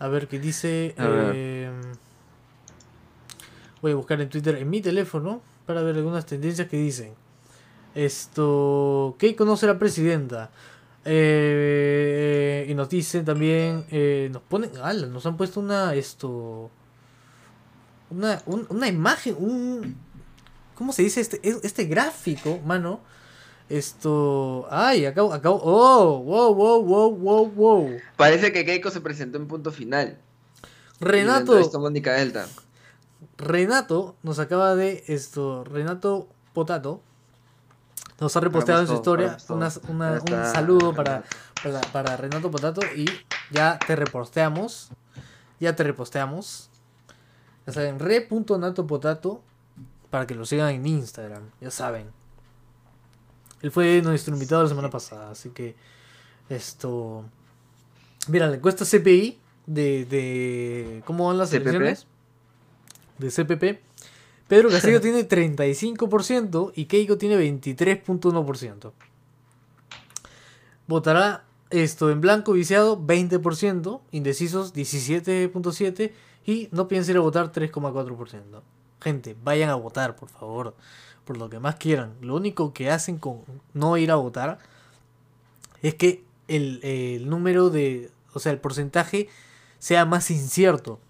[0.00, 0.96] A ver qué dice.
[0.98, 1.70] Eh,
[3.80, 7.23] voy a buscar en Twitter en mi teléfono para ver algunas tendencias que dicen.
[7.94, 9.14] Esto.
[9.18, 10.50] ¿Qué conoce la presidenta?
[11.04, 13.84] Eh, y nos dicen también.
[13.90, 14.70] Eh, nos ponen.
[14.82, 15.94] Ala, nos han puesto una.
[15.94, 16.70] Esto.
[18.10, 19.36] Una, una imagen.
[19.38, 19.96] Un.
[20.74, 23.00] ¿Cómo se dice este, este gráfico, mano?
[23.68, 24.66] Esto.
[24.70, 25.60] Ay, acabo, acabo.
[25.62, 27.96] Oh, wow, wow, wow, wow, wow.
[28.16, 30.18] Parece que Keiko se presentó en punto final.
[31.00, 31.58] Renato.
[31.58, 32.46] Esto Mónica Delta.
[33.38, 35.64] Renato nos acaba de esto.
[35.64, 37.00] Renato Potato
[38.20, 39.70] nos ha reposteado en su historia un
[40.52, 41.24] saludo para,
[41.92, 43.06] para, Renato Potato y
[43.50, 44.90] ya te reposteamos.
[45.60, 46.70] Ya te reposteamos.
[47.66, 49.42] Ya saben, re.natopotato
[50.10, 51.42] para que lo sigan en Instagram.
[51.60, 52.10] Ya saben.
[53.62, 55.74] Él fue nuestro invitado la semana pasada, así que
[56.48, 57.24] esto...
[58.28, 62.06] Mira, la encuesta CPI de, de cómo van las elecciones
[63.18, 63.80] de CPP
[64.48, 68.92] Pedro Castillo tiene 35% y Keiko tiene 23.1%.
[70.86, 76.12] Votará esto en blanco viciado 20%, indecisos 17.7%
[76.44, 78.60] y no piensa ir a votar 3.4%.
[79.00, 80.74] Gente, vayan a votar, por favor,
[81.24, 82.14] por lo que más quieran.
[82.20, 83.40] Lo único que hacen con
[83.72, 84.58] no ir a votar
[85.82, 89.28] es que el, el número de, o sea, el porcentaje
[89.78, 91.00] sea más incierto.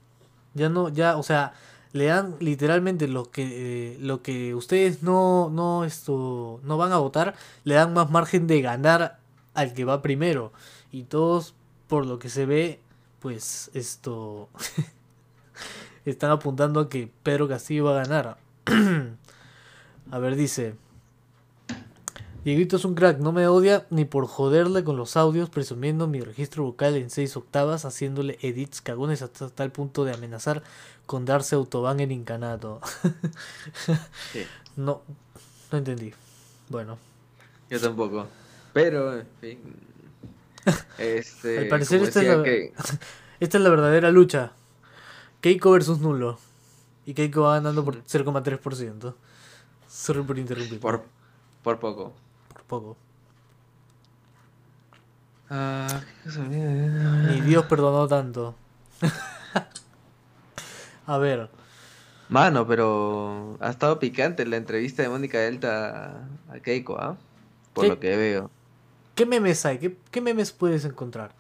[0.55, 1.53] Ya no, ya, o sea,
[1.95, 6.99] le dan literalmente lo que eh, lo que ustedes no no esto no van a
[6.99, 9.21] votar le dan más margen de ganar
[9.55, 10.53] al que va primero.
[10.91, 11.55] Y todos
[11.87, 12.81] por lo que se ve
[13.21, 14.49] pues esto
[16.05, 18.39] están apuntando a que Pedro Castillo va a ganar.
[20.11, 20.75] A ver dice
[22.45, 26.21] Dieguito es un crack, no me odia ni por joderle con los audios, presumiendo mi
[26.21, 30.63] registro vocal en seis octavas, haciéndole edits cagones hasta tal punto de amenazar
[31.07, 32.81] con darse autobán en incanato.
[34.77, 35.03] No,
[35.71, 36.13] no entendí.
[36.69, 36.99] Bueno.
[37.71, 38.27] Yo tampoco.
[38.73, 39.61] Pero, en fin.
[40.99, 42.43] Este, Al parecer esta es, la,
[43.41, 44.51] esta es la verdadera lucha.
[45.41, 46.41] Keiko versus Nulo.
[47.07, 49.15] Y Keiko va ganando por 0,3%.
[49.87, 50.81] Sorry por interrumpir.
[50.81, 51.05] Por,
[51.63, 52.15] por poco
[52.67, 52.97] poco.
[55.51, 56.01] Ah,
[57.29, 58.55] Ni Dios perdonó tanto.
[61.07, 61.51] A ver.
[62.29, 67.17] Mano, pero ha estado picante la entrevista de Mónica Delta a Keiko, ¿ah?
[67.73, 68.51] Por lo que veo.
[69.15, 69.97] ¿Qué memes hay?
[70.11, 71.33] ¿Qué, memes puedes encontrar?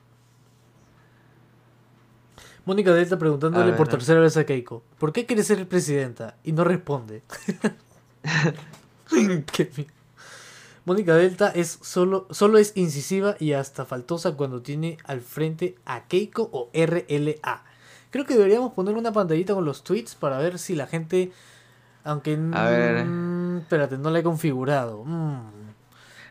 [2.64, 6.36] Mónica Delta preguntándole por tercera vez a Keiko, ¿por qué quiere ser presidenta?
[6.44, 7.22] Y no responde.
[10.84, 16.06] Mónica Delta es solo, solo es incisiva y hasta faltosa cuando tiene al frente a
[16.06, 17.64] Keiko o RLA.
[18.14, 21.32] Creo que deberíamos poner una pantallita con los tweets para ver si la gente.
[22.04, 22.38] Aunque.
[22.52, 23.04] A ver.
[23.58, 25.02] espérate, no la he configurado.
[25.04, 25.50] Mm.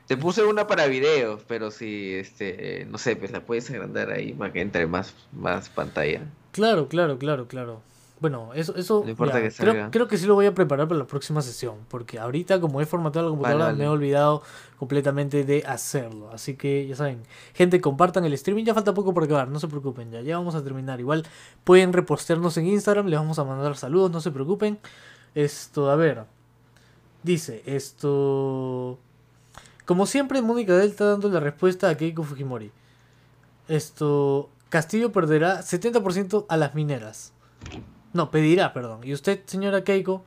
[0.07, 4.31] Te puse una para videos, pero si, este, no sé, pues la puedes agrandar ahí
[4.31, 6.21] para que entre más, más pantalla.
[6.53, 7.81] Claro, claro, claro, claro.
[8.24, 11.80] Bueno, eso, eso creo, creo, que sí lo voy a preparar para la próxima sesión,
[11.89, 14.43] porque ahorita como he formatado la computadora me he olvidado
[14.80, 16.32] completamente de hacerlo.
[16.32, 19.67] Así que ya saben, gente, compartan el streaming, ya falta poco por acabar, no se
[19.67, 21.01] preocupen, ya, ya vamos a terminar.
[21.01, 21.28] Igual
[21.65, 24.80] pueden repostearnos en Instagram, les vamos a mandar saludos, no se preocupen.
[25.36, 26.24] Esto, a ver,
[27.24, 28.99] dice, esto...
[29.84, 32.71] Como siempre, Mónica Delta dando la respuesta a Keiko Fujimori.
[33.67, 37.34] Esto, Castillo perderá 70% a las mineras.
[38.14, 39.01] No, pedirá, perdón.
[39.03, 40.24] ¿Y usted, señora Keiko?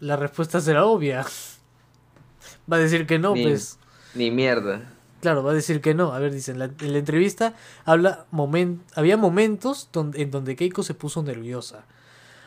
[0.00, 1.24] La respuesta será obvia.
[2.72, 3.78] va a decir que no, pues.
[4.14, 4.82] Ni mierda.
[5.20, 6.12] Claro, va a decir que no.
[6.12, 7.54] A ver, dicen, en la, entrevista
[7.84, 11.84] habla moment, había momentos donde, en donde Keiko se puso nerviosa.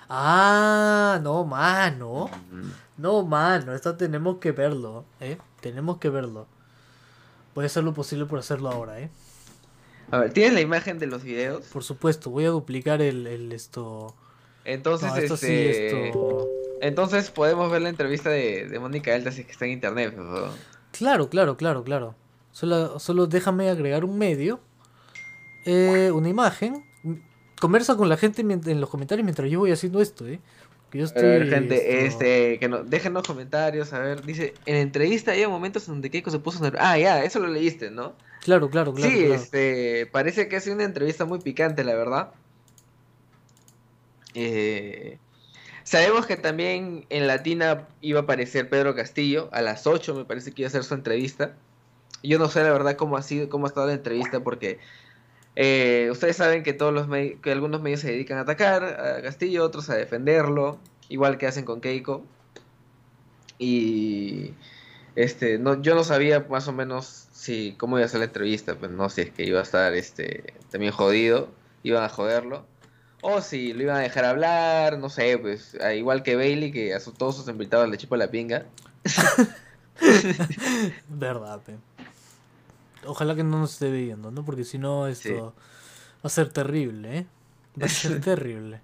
[0.07, 2.29] Ah, no, mano.
[2.97, 3.73] No, mano.
[3.73, 5.37] Esto tenemos que verlo, ¿eh?
[5.61, 6.47] Tenemos que verlo.
[7.53, 9.09] Voy a hacer lo posible por hacerlo ahora, ¿eh?
[10.11, 11.65] A ver, ¿tienes la imagen de los videos?
[11.65, 14.15] Por supuesto, voy a duplicar el, el esto
[14.73, 16.11] entonces, este...
[16.81, 20.15] Entonces podemos ver la entrevista de, Mónica Delta si es que está en internet.
[20.91, 22.15] Claro, claro, claro, claro.
[22.51, 24.59] Solo, solo déjame agregar un medio,
[25.65, 26.85] eh, una imagen.
[27.59, 30.39] Conversa con la gente en los comentarios mientras yo voy haciendo esto, ¿eh?
[30.91, 35.47] Yo estoy, gente, este, que no, dejen los comentarios, a ver, dice, en entrevista había
[35.47, 36.83] momentos en donde Keiko se puso nervioso.
[36.83, 38.13] Ah, ya, eso lo leíste, ¿no?
[38.41, 39.11] Claro, claro, claro.
[39.11, 42.31] Sí, este, parece que ha sido una entrevista muy picante, la verdad.
[44.33, 45.17] Eh,
[45.83, 50.51] sabemos que también en Latina iba a aparecer Pedro Castillo, a las 8 me parece
[50.51, 51.55] que iba a hacer su entrevista.
[52.23, 54.79] Yo no sé la verdad cómo ha sido, cómo ha estado la entrevista, porque
[55.55, 57.07] eh, ustedes saben que todos los
[57.41, 61.65] que algunos medios se dedican a atacar a Castillo, otros a defenderlo, igual que hacen
[61.65, 62.23] con Keiko.
[63.57, 64.53] Y
[65.15, 68.75] este, no, yo no sabía más o menos si cómo iba a ser la entrevista,
[68.75, 71.49] pues no si es que iba a estar este también jodido,
[71.83, 72.65] iban a joderlo.
[73.21, 76.99] O si lo iban a dejar hablar, no sé, pues igual que Bailey, que a
[76.99, 78.65] todos sus invitados le chupa la pinga.
[81.09, 81.75] Verdad, pe.
[83.05, 84.45] Ojalá que no nos esté viendo, ¿no?
[84.45, 85.53] Porque si no, esto
[86.17, 87.25] va a ser terrible, ¿eh?
[87.81, 88.81] Va a ser terrible.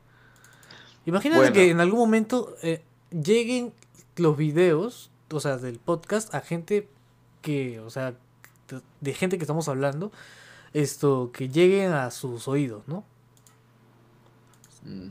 [1.05, 3.73] Imagínate que en algún momento eh, lleguen
[4.15, 6.89] los videos, o sea, del podcast a gente
[7.41, 8.15] que, o sea,
[9.01, 10.11] de gente que estamos hablando,
[10.73, 13.03] esto, que lleguen a sus oídos, ¿no?
[14.85, 15.09] Mm,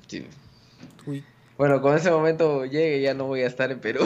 [1.59, 4.05] bueno, con ese momento llegue ya no voy a estar en Perú.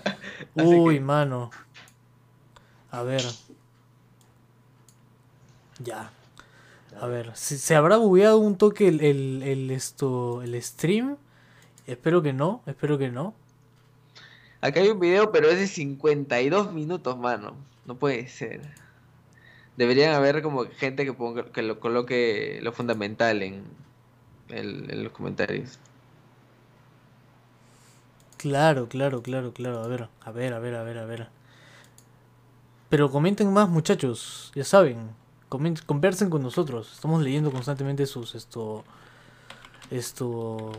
[0.54, 1.50] Uy, mano.
[2.90, 3.22] A ver.
[5.78, 6.12] Ya.
[7.00, 9.00] A ver, ¿se, habrá bugueado un toque el,
[9.42, 11.16] el, esto, el stream?
[11.88, 13.34] Espero que no, espero que no.
[14.60, 17.56] Acá hay un video, pero es de 52 minutos, mano.
[17.84, 18.60] No puede ser.
[19.76, 23.64] Deberían haber como gente que, ponga, que lo coloque lo fundamental en,
[24.58, 25.78] en los comentarios.
[28.44, 29.82] Claro, claro, claro, claro.
[29.82, 31.28] A ver, a ver, a ver, a ver, a ver.
[32.90, 34.52] Pero comenten más, muchachos.
[34.54, 35.10] Ya saben,
[35.48, 36.92] conversen con nosotros.
[36.92, 38.84] Estamos leyendo constantemente sus esto
[39.90, 40.72] esto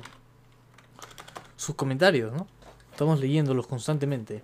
[1.56, 2.48] sus comentarios, ¿no?
[2.92, 4.44] Estamos leyéndolos constantemente.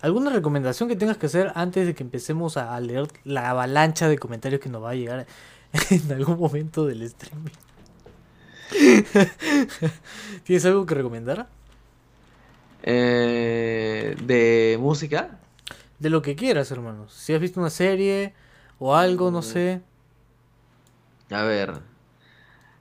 [0.00, 4.16] ¿Alguna recomendación que tengas que hacer antes de que empecemos a leer la avalancha de
[4.16, 5.26] comentarios que nos va a llegar
[5.90, 7.50] en algún momento del streaming?
[10.44, 11.48] ¿Tienes algo que recomendar?
[12.82, 15.38] Eh, ¿De música?
[15.98, 17.12] De lo que quieras, hermanos.
[17.12, 18.34] Si has visto una serie
[18.78, 19.42] o algo, no mm.
[19.42, 19.80] sé.
[21.30, 21.80] A ver.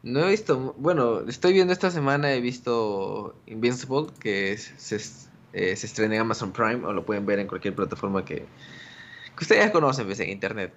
[0.03, 0.75] No he visto.
[0.77, 2.33] Bueno, estoy viendo esta semana.
[2.33, 4.97] He visto Invincible, que se,
[5.53, 8.45] eh, se estrena en Amazon Prime, o lo pueden ver en cualquier plataforma que,
[9.35, 10.73] que ustedes ya conocen, pues, en internet.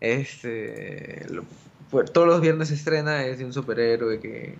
[0.00, 1.26] Este,
[2.12, 4.56] todos los viernes se estrena, es de un superhéroe que,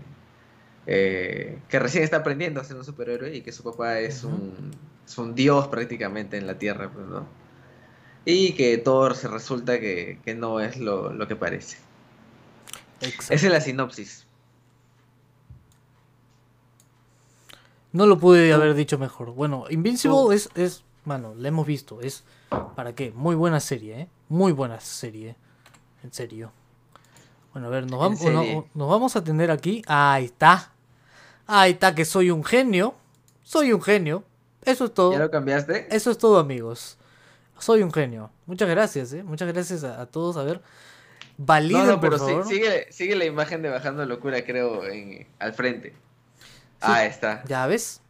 [0.86, 4.72] eh, que recién está aprendiendo a ser un superhéroe y que su papá es, un,
[5.16, 7.26] un, dios prácticamente en la Tierra, pues, ¿no?
[8.26, 11.78] Y que todo se resulta que, no es lo, que parece.
[13.00, 14.26] Esa es la sinopsis.
[17.92, 19.32] No lo pude haber dicho mejor.
[19.32, 22.00] Bueno, Invincible es, es, mano, la hemos visto.
[22.00, 22.24] Es,
[22.74, 23.12] ¿para qué?
[23.12, 24.08] Muy buena serie, ¿eh?
[24.28, 25.36] Muy buena serie.
[26.02, 26.50] En serio.
[27.54, 28.20] Bueno, a ver, nos vamos,
[28.74, 29.80] nos vamos a tener aquí.
[29.86, 30.72] Ahí está.
[31.46, 32.96] Ahí está, que soy un genio.
[33.44, 34.24] Soy un genio.
[34.64, 35.12] Eso es todo.
[35.12, 35.86] ¿Ya lo cambiaste?
[35.94, 36.98] Eso es todo, amigos.
[37.60, 38.30] Soy un genio.
[38.46, 39.22] Muchas gracias, ¿eh?
[39.22, 40.36] Muchas gracias a, todos.
[40.36, 40.62] A ver,
[41.36, 45.94] validen, no, pero Sigue, sigue la imagen de Bajando Locura, creo, en, al frente.
[46.80, 47.44] Ahí está.
[47.44, 48.00] ¿Ya ves?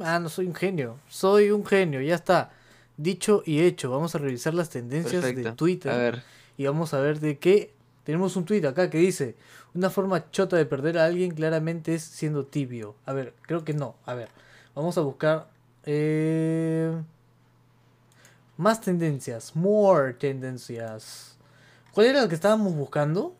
[0.00, 0.98] Ah, no soy un genio.
[1.08, 2.50] Soy un genio, ya está.
[2.96, 5.52] Dicho y hecho, vamos a revisar las tendencias de.
[5.52, 5.92] Twitter.
[5.92, 6.22] A ver.
[6.56, 7.77] Y vamos a ver de qué.
[8.08, 9.36] Tenemos un tweet acá que dice:
[9.74, 12.94] Una forma chota de perder a alguien claramente es siendo tibio.
[13.04, 13.96] A ver, creo que no.
[14.06, 14.30] A ver,
[14.74, 15.48] vamos a buscar.
[15.84, 16.90] eh,
[18.56, 19.54] más tendencias.
[19.54, 21.36] More tendencias.
[21.92, 23.36] ¿Cuál era el que estábamos buscando?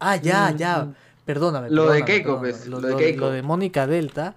[0.00, 0.84] Ah, ya, Mm, ya.
[0.84, 0.94] mm.
[1.24, 1.70] Perdóname.
[1.70, 3.20] Lo de Keiko, pues, Lo, lo de lo- Keiko.
[3.26, 4.34] lo de Mónica Delta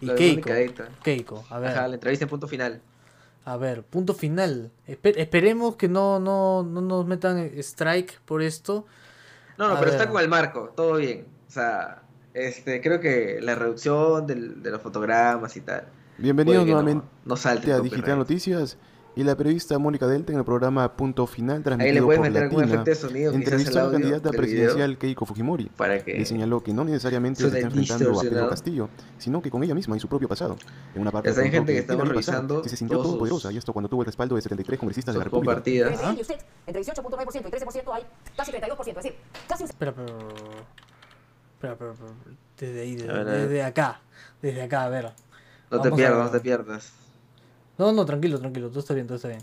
[0.00, 0.48] y Lo de Keiko.
[0.50, 0.88] Delta.
[1.02, 1.70] Keiko, a ver.
[1.72, 2.80] Ajá, la entrevista en punto final.
[3.48, 4.70] A ver, punto final.
[4.86, 8.84] Espe- esperemos que no, no, no nos metan strike por esto.
[9.56, 10.00] No, no, A pero ver.
[10.00, 11.26] está con el marco, todo bien.
[11.48, 12.02] O sea,
[12.34, 15.84] este, creo que la reducción del- de los fotogramas y tal.
[16.18, 18.18] Bienvenidos no- nuevamente No, salte a Digital.
[18.18, 18.76] Noticias
[19.18, 22.84] y la periodista Mónica Delta en el programa Punto Final Ahí le transmitido por Latina.
[22.84, 25.64] de Entrevistó a la candidata video, presidencial Keiko Fujimori.
[25.76, 28.48] para que Le señaló que no necesariamente se está enfrentando a Pedro.
[28.48, 28.88] Castillo,
[29.18, 30.56] sino que con ella misma y su propio pasado.
[30.94, 33.88] En una parte contó gente, que estamos revisando que se sintió todopoderosa y esto cuando
[33.88, 35.54] tuvo el respaldo de 73 congresistas de la República.
[35.56, 38.04] entre 18.9% y 13% hay
[38.36, 39.14] casi 32%, es decir,
[39.48, 40.16] casi un Espera, pero.
[41.54, 42.14] Espera, pero, pero,
[42.56, 44.00] Desde ahí, desde, desde acá.
[44.40, 45.10] Desde acá, a ver.
[45.72, 46.92] No te pierdas, no te pierdas.
[47.78, 48.68] No, no, tranquilo, tranquilo.
[48.68, 49.40] Todo está bien, todo está bien.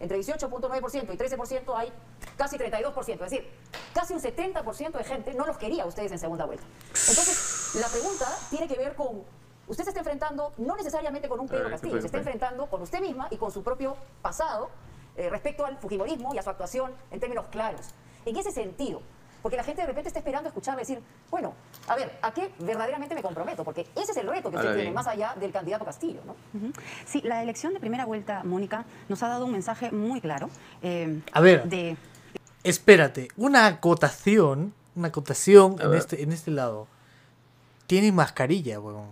[0.00, 1.92] entre 18.9% y 13% hay
[2.36, 3.50] casi 32%, es decir,
[3.94, 6.64] casi un 70% de gente no los quería a ustedes en segunda vuelta.
[6.88, 9.22] Entonces, la pregunta tiene que ver con,
[9.68, 12.66] usted se está enfrentando no necesariamente con un Pedro ver, ¿qué Castillo, se está enfrentando
[12.66, 14.70] con usted misma y con su propio pasado
[15.16, 17.90] eh, respecto al Fujimorismo y a su actuación en términos claros.
[18.24, 19.02] En ese sentido,
[19.42, 21.54] porque la gente de repente está esperando escucharme decir, bueno,
[21.88, 23.64] a ver, ¿a qué verdaderamente me comprometo?
[23.64, 26.34] Porque ese es el reto que usted tiene, más allá del candidato Castillo, ¿no?
[27.06, 30.50] Sí, la elección de primera vuelta, Mónica, nos ha dado un mensaje muy claro.
[30.82, 31.64] eh, A ver.
[31.64, 31.96] De,
[32.62, 34.74] Espérate, una acotación.
[34.94, 36.86] Una acotación en este, en este lado.
[37.86, 39.08] Tiene mascarilla, weón.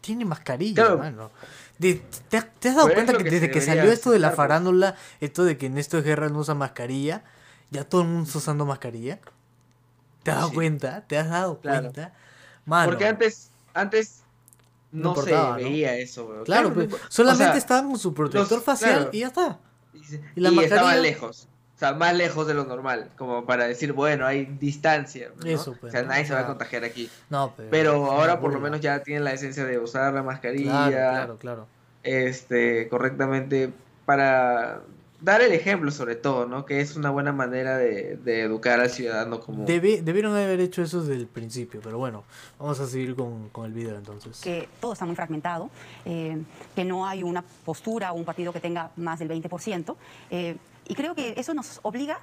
[0.00, 0.92] Tiene mascarilla, Claro.
[0.94, 1.30] hermano.
[1.78, 4.18] De- ¿te, has- te has dado Pero cuenta que, que desde que salió esto de
[4.18, 4.36] la pues.
[4.36, 7.22] farándula, esto de que Néstor Guerra no usa mascarilla,
[7.70, 9.20] ya todo el mundo está usando mascarilla?
[10.22, 10.54] ¿Te has dado Sí.
[10.54, 11.04] cuenta?
[11.06, 11.80] ¿Te has dado Claro.
[11.82, 12.12] cuenta?
[12.66, 14.22] Mano, Porque antes, antes
[14.92, 16.44] No no, se veía eso, weón.
[16.44, 19.10] claro, no pues, solamente o sea, estaban con su protector los- facial claro.
[19.12, 19.58] y ya está.
[20.34, 21.48] Y, la y mascarilla- estaban lejos.
[21.76, 23.10] O sea, más lejos de lo normal.
[23.16, 25.30] Como para decir, bueno, hay distancia.
[25.36, 25.46] ¿no?
[25.46, 26.08] Eso, pues, o sea, ¿no?
[26.08, 27.08] nadie se va a sea, contagiar aquí.
[27.30, 30.70] No, pero, Pero ahora por lo menos ya tienen la esencia de usar la mascarilla
[30.88, 31.66] Claro, claro, claro.
[32.02, 33.72] este correctamente
[34.06, 34.80] para
[35.20, 36.64] dar el ejemplo sobre todo, ¿no?
[36.64, 39.64] Que es una buena manera de, de educar al ciudadano como...
[39.66, 42.24] Debe- debieron haber hecho eso desde el principio, pero bueno,
[42.58, 44.40] vamos a seguir con, con el video entonces.
[44.40, 45.70] que todo está muy fragmentado,
[46.04, 46.40] eh,
[46.76, 49.96] que no hay una postura o un partido que tenga más del 20%.
[50.30, 50.56] eh,
[50.90, 52.18] y creo que eso nos obliga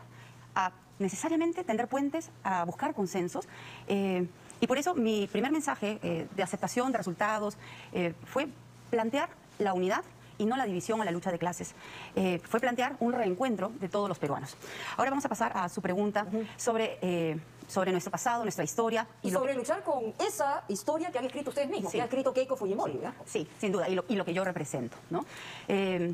[0.55, 3.45] a necesariamente tender puentes, a buscar consensos.
[3.87, 4.25] eh,
[4.61, 7.57] y por eso mi primer mensaje eh, de aceptación de resultados
[7.91, 8.47] eh, fue
[8.89, 9.27] plantear
[9.59, 10.01] la unidad
[10.37, 11.73] y no la división o la lucha de clases.
[12.15, 14.55] Eh, fue plantear un reencuentro de todos los peruanos.
[14.97, 16.25] Ahora vamos a pasar a su pregunta
[16.57, 19.07] sobre, eh, sobre nuestro pasado, nuestra historia.
[19.21, 21.97] Y lo sobre que- luchar con esa historia que han escrito ustedes mismos, Sí.
[21.97, 22.93] que ha escrito Keiko Fujimori.
[22.93, 23.13] ¿verdad?
[23.25, 24.97] Sí, sin duda, y lo, y lo que yo represento.
[25.09, 25.25] ¿no?
[25.67, 26.13] Eh,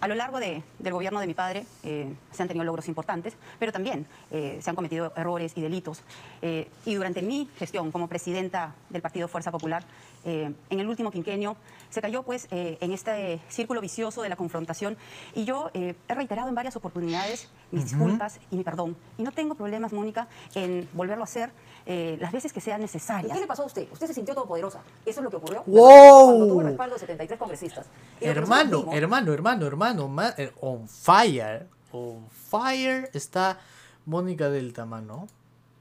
[0.00, 3.34] a lo largo de- del gobierno de mi padre eh, se han tenido logros importantes,
[3.58, 6.02] pero también eh, se han cometido errores y delitos.
[6.42, 9.82] Eh, y durante mi gestión como presidenta del Partido Fuerza Popular,
[10.24, 11.56] eh, en el último quinquenio,
[11.90, 14.96] se cayó pues eh, en este círculo vicioso de la confrontación
[15.34, 18.96] y yo eh, he reiterado en varias oportunidades mis disculpas y mi perdón.
[19.18, 21.50] Y no tengo problemas, Mónica, en volverlo a hacer
[21.86, 23.32] eh, las veces que sean ¿Y necesarias.
[23.32, 23.86] qué le pasó a usted?
[23.92, 24.80] Usted se sintió todopoderosa.
[25.06, 26.26] Eso es lo que ocurrió ¡Wow!
[26.26, 27.86] cuando tuvo el respaldo de 73 congresistas.
[28.20, 33.58] Y Hermano, vimos- hermano, hermano, hermano, ma- eh, on fire, on fire está
[34.06, 35.26] Mónica Delta, mano.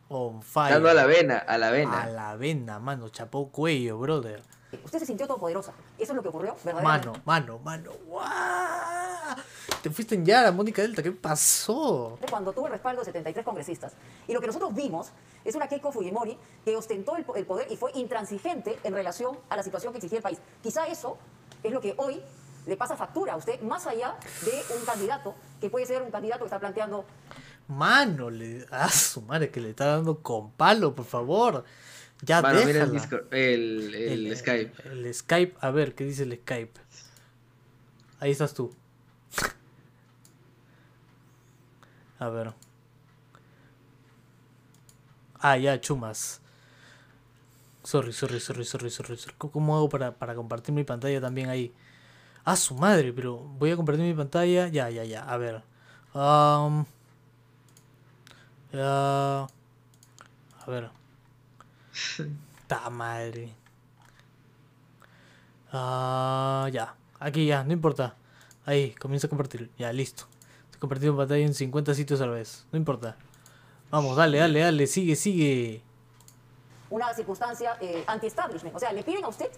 [0.09, 0.73] On fire.
[0.73, 2.03] Dando a la vena, a la vena.
[2.03, 4.43] A la vena, mano, chapó cuello, brother.
[4.83, 5.73] Usted se sintió todopoderosa.
[5.97, 7.07] Eso es lo que ocurrió, verdaderamente.
[7.07, 7.91] Mano, mano, mano.
[8.07, 9.35] ¡guau!
[9.81, 12.17] Te fuiste en Yara, Mónica Delta, ¿qué pasó?
[12.29, 13.93] cuando tuvo el respaldo de 73 congresistas.
[14.27, 15.11] Y lo que nosotros vimos
[15.43, 19.57] es una Keiko Fujimori que ostentó el, el poder y fue intransigente en relación a
[19.57, 20.39] la situación que exigía el país.
[20.61, 21.17] Quizá eso
[21.63, 22.21] es lo que hoy
[22.65, 26.39] le pasa factura a usted, más allá de un candidato que puede ser un candidato
[26.39, 27.05] que está planteando
[27.67, 28.65] Mano, le.
[28.71, 31.63] Ah, su madre, que le está dando con palo, por favor.
[32.21, 32.91] Ya Mano, mira el, déjala.
[32.93, 34.89] Discord, el, el, Skype.
[34.89, 36.79] El Skype, a ver, ¿qué dice el Skype?
[38.19, 38.73] Ahí estás tú.
[42.19, 42.53] A ver.
[45.39, 46.39] Ah, ya, chumas.
[47.83, 49.17] Sorry, sorry, sorry, sorry, sorry.
[49.17, 49.35] sorry.
[49.37, 51.73] ¿Cómo- ¿Cómo hago para, para compartir mi pantalla también ahí?
[52.45, 54.67] Ah, su madre, pero voy a compartir mi pantalla.
[54.69, 55.23] Ya, ya, ya.
[55.23, 55.63] A ver.
[56.13, 56.85] Um,
[58.73, 59.43] ya.
[59.43, 60.89] A ver.
[62.67, 63.53] Ta madre.
[65.71, 66.95] Ah, ya.
[67.19, 68.15] Aquí ya, no importa.
[68.65, 69.69] Ahí, comienza a compartir.
[69.77, 70.25] Ya, listo.
[70.65, 72.65] Estoy compartiendo pantalla en 50 sitios a la vez.
[72.71, 73.15] No importa.
[73.89, 74.87] Vamos, dale, dale, dale.
[74.87, 75.81] Sigue, sigue.
[76.89, 78.75] una circunstancia eh, anti-establishment.
[78.75, 79.49] O sea, le piden a usted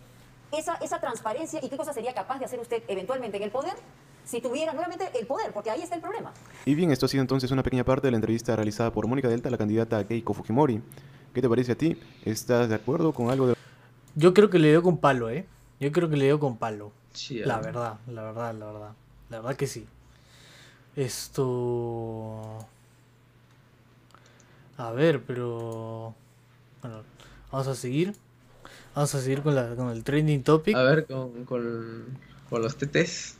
[0.51, 3.75] esa, esa transparencia y qué cosa sería capaz de hacer usted eventualmente en el poder
[4.25, 6.33] si tuviera nuevamente el poder, porque ahí está el problema.
[6.65, 9.29] Y bien, esto ha sido entonces una pequeña parte de la entrevista realizada por Mónica
[9.29, 10.81] Delta, la candidata a Keiko Fujimori.
[11.33, 11.97] ¿Qué te parece a ti?
[12.23, 13.55] ¿Estás de acuerdo con algo de
[14.15, 15.45] Yo creo que le dio con palo, ¿eh?
[15.79, 16.91] Yo creo que le dio con palo.
[17.13, 17.61] Sí, La ah.
[17.61, 18.91] verdad, la verdad, la verdad.
[19.29, 19.85] La verdad que sí.
[20.95, 22.65] Esto...
[24.77, 26.13] A ver, pero...
[26.81, 27.03] Bueno,
[27.51, 28.13] vamos a seguir.
[28.93, 30.75] Vamos a seguir con, la, con el trending topic.
[30.75, 32.05] A ver, con, con,
[32.49, 33.37] con los TTs.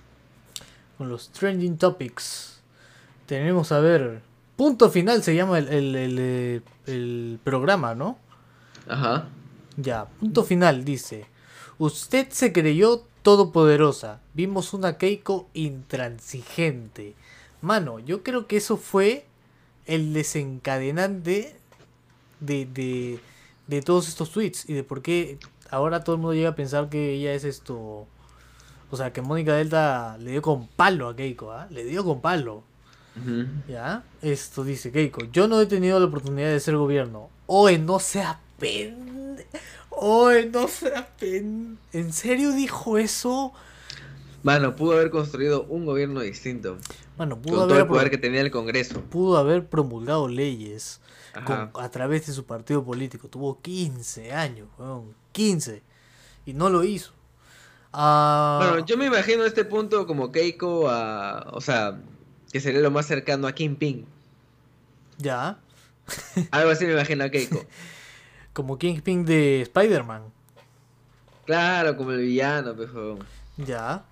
[0.97, 2.61] Con los trending topics.
[3.25, 4.21] Tenemos, a ver...
[4.55, 8.17] Punto final se llama el, el, el, eh, el programa, ¿no?
[8.87, 9.27] Ajá.
[9.75, 11.25] Ya, punto final, dice.
[11.77, 14.21] Usted se creyó todopoderosa.
[14.33, 17.15] Vimos una Keiko intransigente.
[17.61, 19.25] Mano, yo creo que eso fue
[19.87, 21.57] el desencadenante
[22.39, 23.19] de, de,
[23.67, 25.37] de todos estos tweets y de por qué
[25.69, 28.07] ahora todo el mundo llega a pensar que ella es esto.
[28.91, 31.67] O sea, que Mónica Delta le dio con palo a Keiko, ¿ah?
[31.71, 32.63] Le dio con palo.
[33.67, 34.03] ¿Ya?
[34.21, 35.23] Esto dice Keiko.
[35.31, 37.29] Yo no he tenido la oportunidad de ser gobierno.
[37.47, 39.37] Oye, no sea pen.
[39.89, 41.77] Oye, no sea pen.
[41.93, 43.53] ¿En serio dijo eso?
[44.43, 46.77] Mano, pudo haber construido un gobierno distinto.
[47.17, 49.01] Bueno, Con pudo todo haber, el poder que tenía el Congreso.
[49.01, 50.99] pudo haber promulgado leyes
[51.45, 53.27] con- a través de su partido político.
[53.29, 55.13] Tuvo 15 años, weón.
[55.31, 55.81] 15.
[56.45, 57.13] Y no lo hizo.
[57.97, 61.47] Ah, Bueno, yo me imagino a este punto como Keiko a...
[61.53, 61.97] O sea,
[62.51, 64.05] que sería lo más cercano a Kingpin.
[65.17, 65.57] Ya.
[66.51, 67.63] Algo así me imagino a Keiko.
[68.53, 70.23] Como Kingpin de Spider-Man.
[71.45, 73.19] Claro, como el villano, huevón.
[73.57, 74.03] Ya.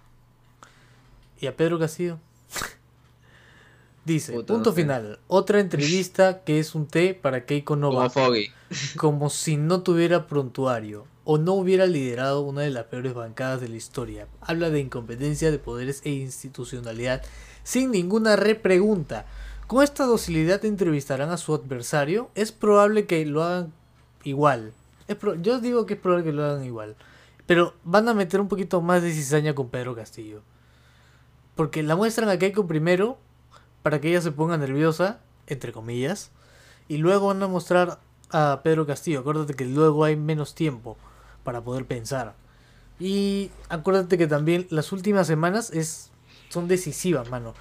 [1.40, 2.20] ¿Y a Pedro Castillo?
[4.06, 4.82] Dice, Puta, punto no sé.
[4.82, 5.20] final.
[5.28, 8.10] Otra entrevista que es un té para Keiko no Como.
[8.10, 8.52] Foggy.
[8.98, 13.70] Como si no tuviera prontuario o no hubiera liderado una de las peores bancadas de
[13.70, 14.28] la historia.
[14.42, 17.22] Habla de incompetencia de poderes e institucionalidad
[17.64, 19.26] sin ninguna repregunta.
[19.68, 22.30] Con esta docilidad entrevistarán a su adversario.
[22.36, 23.74] Es probable que lo hagan
[24.24, 24.74] igual.
[25.42, 26.96] Yo digo que es probable que lo hagan igual.
[27.46, 30.42] Pero van a meter un poquito más de cizaña con Pedro Castillo.
[31.56, 33.18] Porque la muestran a Keiko primero
[33.82, 36.32] para que ella se ponga nerviosa, entre comillas.
[36.90, 38.00] Y luego van a mostrar
[38.32, 39.22] a Pedro Castillo.
[39.22, 40.98] Acuérdate que luego hay menos tiempo
[41.44, 42.36] para poder pensar.
[43.00, 46.10] Y acuérdate que también las últimas semanas es,
[46.50, 47.54] son decisivas, mano.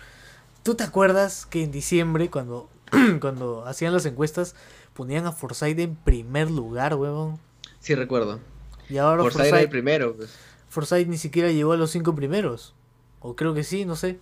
[0.63, 2.69] ¿Tú te acuerdas que en diciembre, cuando,
[3.21, 4.55] cuando hacían las encuestas,
[4.95, 7.39] ponían a Forsyth en primer lugar, huevón?
[7.81, 8.39] Sí, recuerdo.
[8.89, 10.31] Y ahora Por ser el Forsyth, primero, pues.
[10.69, 12.75] Forsyth ni siquiera llegó a los cinco primeros.
[13.21, 14.21] O creo que sí, no sé.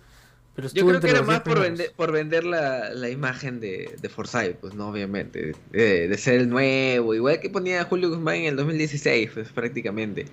[0.55, 4.09] Pero Yo creo que era más por vender, por vender la, la imagen de, de
[4.09, 5.53] Forsyth, pues no, obviamente.
[5.71, 10.25] De, de ser el nuevo, igual que ponía Julio Guzmán en el 2016, pues prácticamente.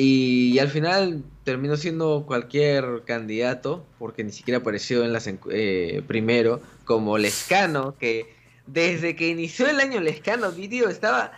[0.00, 6.60] Y, al final terminó siendo cualquier candidato, porque ni siquiera apareció en las eh, primero,
[6.84, 8.32] como Lescano, que
[8.68, 11.32] desde que inició el año Lescano, vídeo estaba.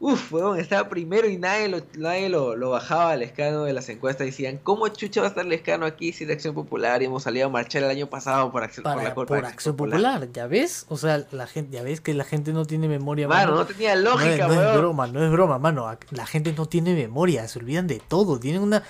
[0.00, 3.88] Uf, weón, estaba primero y nadie lo, nadie lo, lo bajaba al escano de las
[3.88, 4.26] encuestas.
[4.26, 7.00] Decían, ¿cómo chucha va a estar Lescano aquí si es de Acción Popular?
[7.00, 9.40] Y hemos salido a marchar el año pasado por, acción, por Para, la por, culpa
[9.42, 10.28] de acción popular.
[10.32, 10.84] ¿ya ves?
[10.88, 13.28] O sea, la gente, ya ves que la gente no tiene memoria.
[13.28, 13.56] Mano, mano.
[13.62, 14.78] no tenía No es- lógica, no es, weón.
[14.78, 15.96] broma, no es broma, mano.
[16.10, 18.38] La gente no tiene memoria, se olvidan de todo.
[18.38, 18.82] Tienen una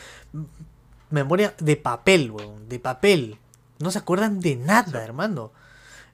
[1.11, 3.39] memoria de papel, weón, de papel.
[3.79, 5.53] No se acuerdan de nada, hermano.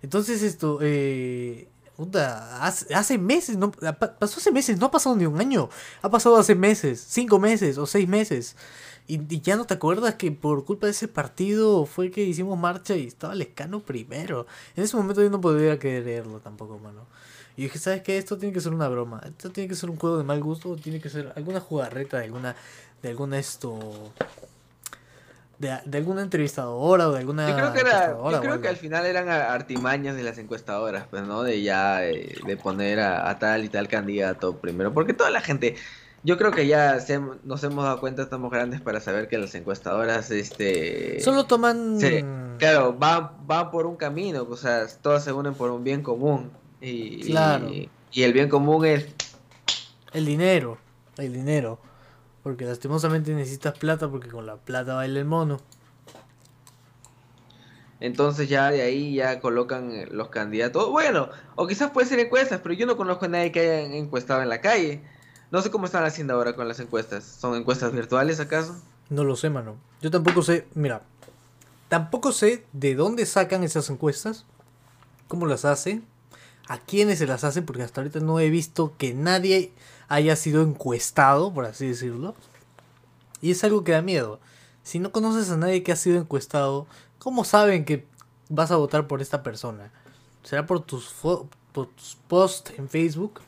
[0.03, 1.69] Entonces esto, eh,
[2.01, 5.69] puta, hace, hace meses, no, pa- pasó hace meses, no ha pasado ni un año.
[6.01, 8.57] Ha pasado hace meses, cinco meses o seis meses.
[9.07, 12.97] Y, ya no te acuerdas que por culpa de ese partido fue que hicimos marcha
[12.97, 14.47] y estaba Lescano primero.
[14.77, 17.07] En ese momento yo no podía creerlo tampoco, mano.
[17.57, 18.17] Y dije, ¿sabes qué?
[18.17, 19.21] Esto tiene que ser una broma.
[19.27, 20.77] Esto tiene que ser un juego de mal gusto.
[20.77, 22.57] Tiene que ser alguna jugarreta de alguna,
[23.03, 23.79] de alguna esto,
[25.61, 27.49] de, de alguna entrevistadora o de alguna.
[27.49, 31.23] Yo creo que era, yo creo que al final eran artimañas de las encuestadoras, pues,
[31.25, 31.43] ¿no?
[31.43, 35.43] De ya, eh, de poner a, a tal y tal candidato primero, porque toda la
[35.43, 35.77] gente,
[36.25, 39.55] yo creo que ya se nos hemos dado cuenta, estamos grandes para saber que las
[39.55, 41.21] encuestadoras, este...
[41.21, 41.99] Solo toman.
[42.59, 46.51] Claro, van, van por un camino, o sea, todas se unen por un bien común.
[46.81, 47.69] Y, Claro.
[47.69, 49.09] y, y el bien común es
[50.15, 50.79] El dinero.
[51.19, 51.79] El dinero.
[52.43, 55.61] Porque lastimosamente necesitas plata porque con la plata baila el mono.
[58.01, 60.91] Entonces ya de ahí ya colocan eh, los candidatos.
[60.91, 64.43] Bueno, o quizás puede ser encuestas, pero yo no conozco a nadie que haya encuestado
[64.43, 65.03] en la calle.
[65.51, 67.25] No sé cómo están haciendo ahora con las encuestas.
[67.25, 68.81] ¿Son encuestas virtuales acaso?
[69.11, 69.77] No lo sé, mano.
[70.01, 71.03] Yo tampoco sé, mira,
[71.89, 74.47] tampoco sé de dónde sacan esas encuestas,
[75.29, 76.07] cómo las hacen,
[76.71, 79.73] a quiénes se las hacen, porque hasta ahorita no he visto que nadie
[80.09, 82.35] haya sido encuestado, por así decirlo.
[83.41, 84.39] Y es algo que da miedo.
[84.85, 86.87] Si no conoces a nadie que ha sido encuestado,
[87.19, 88.07] ¿cómo saben que
[88.49, 89.91] vas a votar por esta persona?
[90.45, 93.41] ¿Será por tus, fo- por tus posts en Facebook?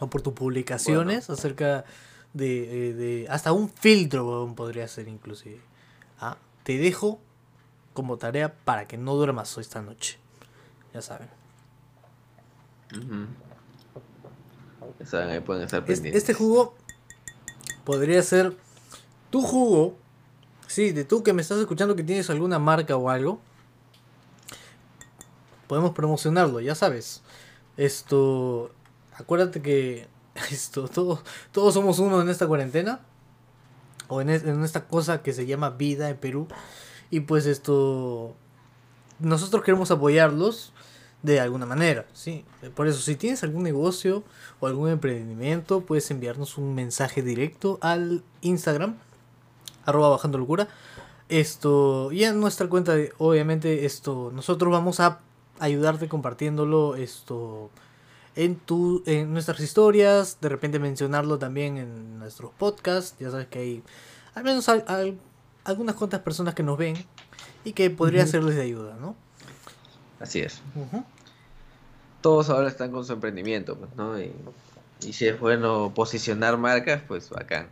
[0.00, 1.84] ¿O por tus publicaciones acerca
[2.34, 5.60] de, eh, de- Hasta un filtro podría ser inclusive.
[6.18, 7.20] Ah, te dejo
[7.94, 10.18] como tarea para que no duermas hoy esta noche.
[10.92, 11.28] Ya saben.
[15.12, 16.14] Ahí pueden estar pendientes.
[16.14, 16.74] este jugo
[17.84, 18.56] podría ser
[19.30, 19.96] tu jugo.
[20.66, 23.40] Sí, de tú que me estás escuchando que tienes alguna marca o algo.
[25.66, 27.22] Podemos promocionarlo, ya sabes.
[27.76, 28.72] Esto.
[29.16, 30.08] Acuérdate que.
[30.50, 31.20] Esto, todos,
[31.52, 33.00] todos somos uno en esta cuarentena.
[34.08, 36.48] O en, es- en esta cosa que se llama vida en Perú.
[37.10, 38.34] Y pues esto.
[39.18, 40.72] Nosotros queremos apoyarlos
[41.22, 42.44] de alguna manera, ¿sí?
[42.74, 44.24] Por eso, si tienes algún negocio
[44.60, 48.96] o algún emprendimiento, puedes enviarnos un mensaje directo al Instagram,
[49.84, 50.68] arroba bajando locura.
[51.28, 55.20] Esto, y en nuestra cuenta, de- obviamente, esto, nosotros vamos a
[55.60, 57.70] ayudarte compartiéndolo, esto,
[58.34, 63.58] en tu, en nuestras historias, de repente mencionarlo también en nuestros podcasts, ya sabes que
[63.60, 63.82] hay
[64.34, 65.18] al menos al- al-
[65.64, 66.96] algunas cuantas personas que nos ven
[67.64, 69.14] y que podría serles de ayuda, ¿no?
[70.22, 70.62] Así es.
[72.20, 74.18] Todos ahora están con su emprendimiento, pues, ¿no?
[74.20, 74.32] Y,
[75.04, 77.68] y si es bueno posicionar marcas, pues bacán.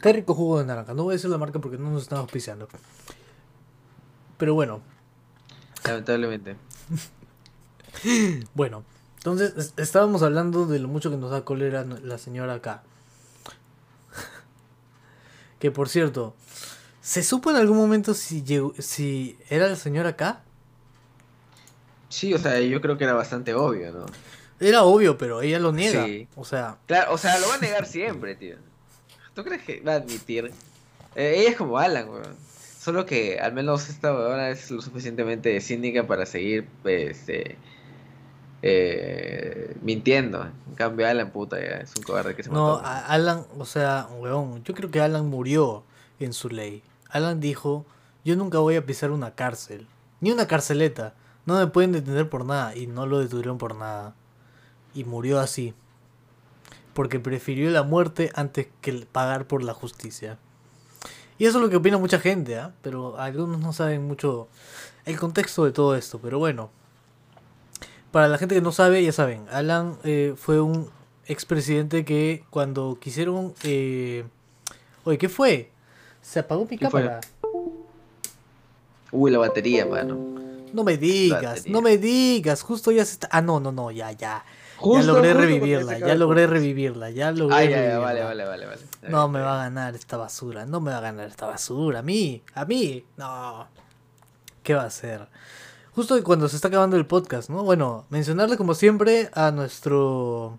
[0.00, 0.94] Qué rico jugo de naranja.
[0.94, 2.68] No voy a decir la marca porque no nos están auspiciando.
[4.38, 4.80] Pero bueno,
[5.84, 6.56] Lamentablemente.
[8.54, 8.84] bueno.
[9.18, 12.82] Entonces, es- estábamos hablando de lo mucho que nos da cólera la señora acá.
[15.60, 16.34] Que por cierto,
[17.02, 20.40] ¿se supo en algún momento si llegó, si era la señora acá?
[22.08, 24.06] Sí, o sea, yo creo que era bastante obvio, ¿no?
[24.60, 26.04] Era obvio, pero ella lo niega.
[26.06, 26.28] Sí.
[26.36, 28.56] O sea, Claro, o sea, lo va a negar siempre, tío.
[29.34, 30.52] ¿Tú crees que va a admitir?
[31.14, 32.36] Eh, ella es como Alan, weón.
[32.78, 37.56] Solo que al menos esta weona es lo suficientemente cínica para seguir, este,
[38.62, 40.42] eh, mintiendo.
[40.68, 42.86] En cambio, Alan, puta, ya es un cobarde que se no, mató.
[42.86, 45.84] a- Alan, o sea, weón, yo creo que Alan murió
[46.20, 46.82] en su ley.
[47.12, 47.84] Alan dijo,
[48.24, 49.86] yo nunca voy a pisar una cárcel,
[50.20, 51.14] ni una carceleta.
[51.44, 54.14] No me pueden detener por nada y no lo detuvieron por nada.
[54.94, 55.74] Y murió así.
[56.94, 60.38] Porque prefirió la muerte antes que pagar por la justicia.
[61.38, 62.72] Y eso es lo que opina mucha gente, ¿ah?
[62.82, 64.48] Pero algunos no saben mucho
[65.04, 66.20] el contexto de todo esto.
[66.20, 66.70] Pero bueno.
[68.12, 70.90] Para la gente que no sabe, ya saben, Alan eh, fue un
[71.26, 73.54] expresidente que cuando quisieron...
[73.64, 74.24] Eh...
[75.04, 75.71] Oye, ¿qué fue?
[76.22, 77.20] Se apagó mi cámara.
[79.10, 80.16] Uy, la batería, mano.
[80.72, 83.28] No me digas, no me digas, justo ya se está...
[83.30, 84.16] Ah, no, no, no, ya, ya.
[84.18, 84.44] ya
[84.78, 87.98] Justo, logré justo porque revivirla, ya el logré revivirla, ya logré Ah, ya, ya, revivirla.
[87.98, 91.28] vale, vale, vale, No me va a ganar esta basura, no me va a ganar
[91.28, 91.98] esta basura.
[91.98, 93.66] A mí, a mí, no.
[94.62, 95.28] ¿Qué va a hacer?
[95.94, 97.64] Justo cuando se está acabando el podcast, ¿no?
[97.64, 100.58] Bueno, mencionarle como siempre a nuestro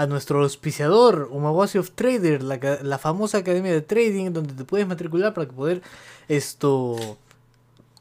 [0.00, 4.86] a nuestro auspiciador, Umawasi of Trader, la, la famosa academia de trading donde te puedes
[4.86, 5.82] matricular para que poder
[6.26, 6.96] esto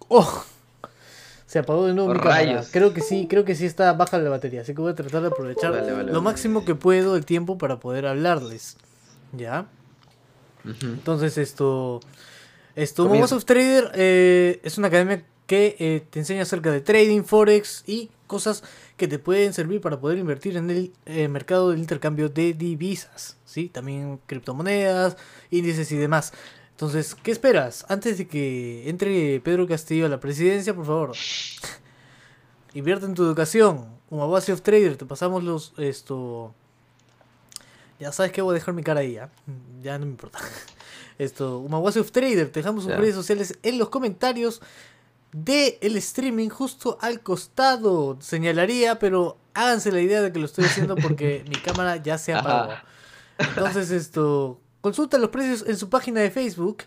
[0.08, 0.44] ¡Oh!
[1.46, 2.70] Se apagó de nuevo mi rayos.
[2.72, 5.22] Creo que sí, creo que sí está baja la batería, así que voy a tratar
[5.24, 6.22] de aprovechar Vale, vale, lo vale.
[6.22, 8.78] máximo que puedo el tiempo para poder hablarles.
[9.34, 9.66] ¿Ya?
[10.82, 12.00] Entonces esto...
[12.76, 13.10] Esto.
[13.10, 17.84] Momos of Trader eh, es una academia que eh, te enseña acerca de trading, forex
[17.88, 18.64] y cosas
[18.96, 23.36] que te pueden servir para poder invertir en el eh, mercado del intercambio de divisas,
[23.44, 23.68] ¿sí?
[23.68, 25.18] También criptomonedas,
[25.50, 26.32] índices y demás.
[26.72, 27.86] Entonces, ¿qué esperas?
[27.90, 31.12] Antes de que entre Pedro Castillo a la presidencia, por favor,
[32.74, 34.00] invierte en tu educación.
[34.08, 36.54] Como base of Trader, te pasamos los esto.
[38.00, 39.30] Ya sabes que voy a dejar mi cara ahí, ¿ya?
[39.82, 40.40] Ya no me importa.
[41.18, 44.62] Esto, Umawasi of Trader, te dejamos sus redes sociales en los comentarios
[45.32, 48.18] de el streaming justo al costado.
[48.22, 52.34] Señalaría, pero háganse la idea de que lo estoy haciendo porque mi cámara ya se
[52.34, 52.72] apagó.
[52.72, 52.86] Ajá.
[53.40, 56.84] Entonces esto, consulta los precios en su página de Facebook.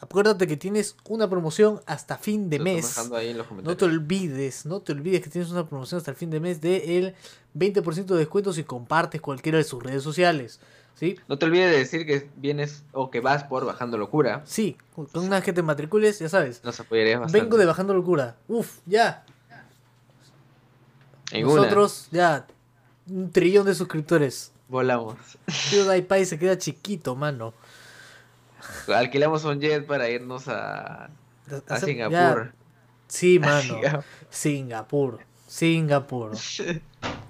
[0.00, 2.88] Acuérdate que tienes una promoción hasta fin de mes.
[2.88, 6.10] dejando ahí en los No te olvides, no te olvides que tienes una promoción hasta
[6.10, 7.14] el fin de mes de el
[7.56, 10.58] 20% de descuento si compartes cualquiera de sus redes sociales.
[10.94, 11.18] ¿Sí?
[11.28, 14.42] No te olvides de decir que vienes o que vas por Bajando Locura.
[14.44, 16.62] Sí, con una vez que te matricules, ya sabes.
[16.64, 17.40] Nos apoyarías bastante.
[17.42, 18.36] Vengo de Bajando Locura.
[18.48, 19.24] Uf, ya.
[21.32, 21.56] En una.
[21.56, 22.46] Nosotros ya
[23.08, 24.52] un trillón de suscriptores.
[24.68, 25.16] Volamos.
[25.70, 27.52] PewDiePie se queda chiquito, mano.
[28.86, 31.10] Alquilamos un jet para irnos a,
[31.68, 32.12] a Singapur.
[32.12, 32.54] ya,
[33.08, 33.62] Sí, mano.
[34.30, 35.18] Singapur.
[35.46, 36.32] Singapur.
[36.32, 36.32] Singapur.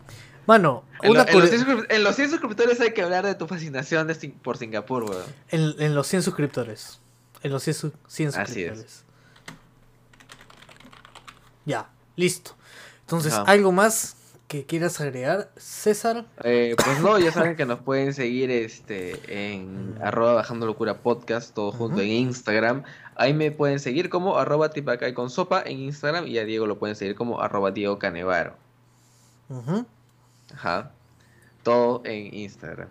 [0.46, 3.02] Mano, En, una lo- en los curio- 100 suscrip- en los 100 suscriptores hay que
[3.02, 5.22] hablar de tu fascinación de por Singapur, weón.
[5.50, 7.00] en, en los 100 suscriptores.
[7.42, 8.46] En los 100, su- 100 Así es.
[8.78, 9.04] suscriptores.
[11.64, 12.52] Ya, listo.
[13.02, 13.42] Entonces, Ajá.
[13.50, 14.16] ¿algo más
[14.48, 16.24] que quieras agregar, César?
[16.44, 21.54] Eh, pues no, ya saben que nos pueden seguir este en arroba bajando locura podcast,
[21.54, 22.82] todo junto en Instagram.
[23.14, 26.78] Ahí me pueden seguir como arroba tipacay con sopa en Instagram y a Diego lo
[26.78, 28.54] pueden seguir como arroba Diego Canevaro.
[29.48, 29.86] Ujú.
[30.54, 30.92] Ajá.
[31.62, 32.88] Todo en Instagram.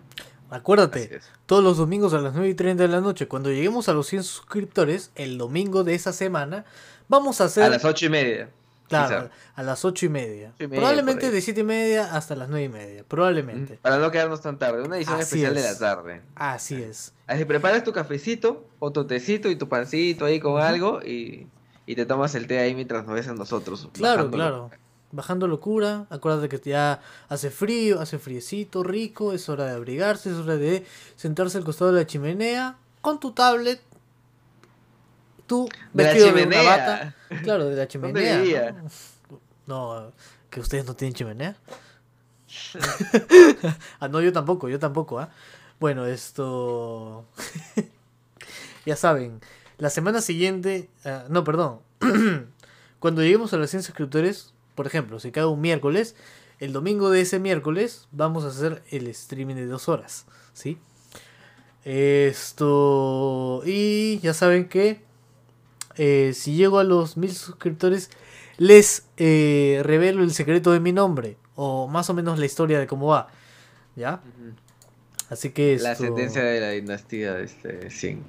[0.50, 3.94] Acuérdate, todos los domingos a las 9 y 30 de la noche, cuando lleguemos a
[3.94, 6.66] los 100 suscriptores, el domingo de esa semana,
[7.08, 7.64] vamos a hacer...
[7.64, 8.50] A las ocho y media.
[8.86, 9.30] Claro, quizá.
[9.54, 10.52] a las 8 y media.
[10.54, 13.04] Ocho y media, Probablemente de 7 y media hasta las 9 y media.
[13.08, 13.78] Probablemente.
[13.80, 14.82] Para no quedarnos tan tarde.
[14.82, 16.20] Una edición Así especial de la tarde.
[16.34, 17.14] Así es.
[17.26, 21.46] Así preparas tu cafecito o tu tecito y tu pancito ahí con algo y,
[21.86, 23.88] y te tomas el té ahí mientras nos ves a nosotros.
[23.94, 24.68] Claro, bajándolo.
[24.68, 24.81] claro.
[25.12, 26.06] Bajando locura.
[26.10, 29.32] Acuérdate que ya hace frío, hace friecito, rico.
[29.32, 30.84] Es hora de abrigarse, es hora de
[31.16, 33.80] sentarse al costado de la chimenea con tu tablet.
[35.46, 37.14] Tú vestido de una bata.
[37.42, 38.74] Claro, de la ¿Dónde chimenea.
[39.66, 40.12] No,
[40.50, 41.56] que ustedes no tienen chimenea.
[44.00, 45.30] ah, no, yo tampoco, yo tampoco, ¿ah?
[45.80, 47.24] Bueno, esto.
[48.86, 49.40] ya saben,
[49.78, 50.88] la semana siguiente.
[51.04, 51.80] ah, no, perdón.
[52.98, 56.16] Cuando lleguemos a los 100 suscriptores, por ejemplo, si cae un miércoles,
[56.58, 60.78] el domingo de ese miércoles vamos a hacer el streaming de dos horas, ¿sí?
[61.84, 63.62] Esto.
[63.66, 65.02] Y ya saben que.
[65.96, 68.10] eh, si llego a los mil suscriptores,
[68.58, 71.36] les eh, revelo el secreto de mi nombre.
[71.54, 73.28] O más o menos la historia de cómo va.
[73.96, 74.22] ¿Ya?
[75.28, 75.88] Así que esto...
[75.88, 78.22] La sentencia de la dinastía de este 100.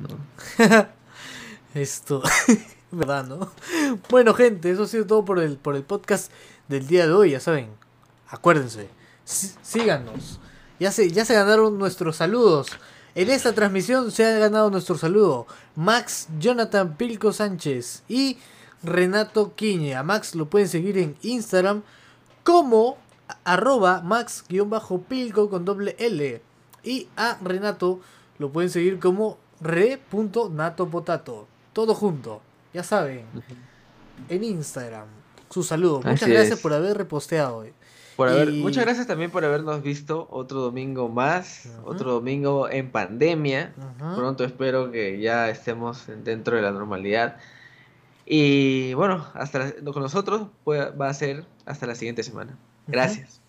[0.00, 0.86] ¿no?
[1.74, 2.22] Esto...
[2.90, 3.50] ¿Verdad, no?
[4.10, 6.30] Bueno, gente, eso ha sido todo por el, por el podcast
[6.68, 7.70] del día de hoy, ya saben.
[8.28, 8.88] Acuérdense,
[9.24, 10.40] sí- síganos.
[10.78, 12.68] Ya se, ya se ganaron nuestros saludos.
[13.14, 18.36] En esta transmisión se ha ganado nuestro saludo Max Jonathan Pilco Sánchez y
[18.82, 19.94] Renato Quiñe.
[19.96, 21.82] A Max lo pueden seguir en Instagram
[22.44, 22.98] como
[23.44, 26.42] arroba max-pilco con doble L.
[26.84, 28.00] Y a Renato
[28.38, 31.48] lo pueden seguir como re.natopotato.
[31.72, 32.40] Todo junto,
[32.76, 33.24] ya saben.
[34.28, 35.06] En Instagram.
[35.50, 35.96] Su saludo.
[35.98, 36.62] Muchas Así gracias es.
[36.62, 37.72] por haber reposteado hoy.
[38.16, 42.90] Por haber, Y- Muchas gracias también por habernos visto otro domingo más, otro domingo en
[42.90, 43.72] pandemia.
[44.16, 47.36] Pronto espero que ya estemos dentro de la normalidad.
[48.24, 52.56] Y bueno, hasta la- con nosotros pues, va a ser hasta la siguiente semana.
[52.86, 53.40] Gracias.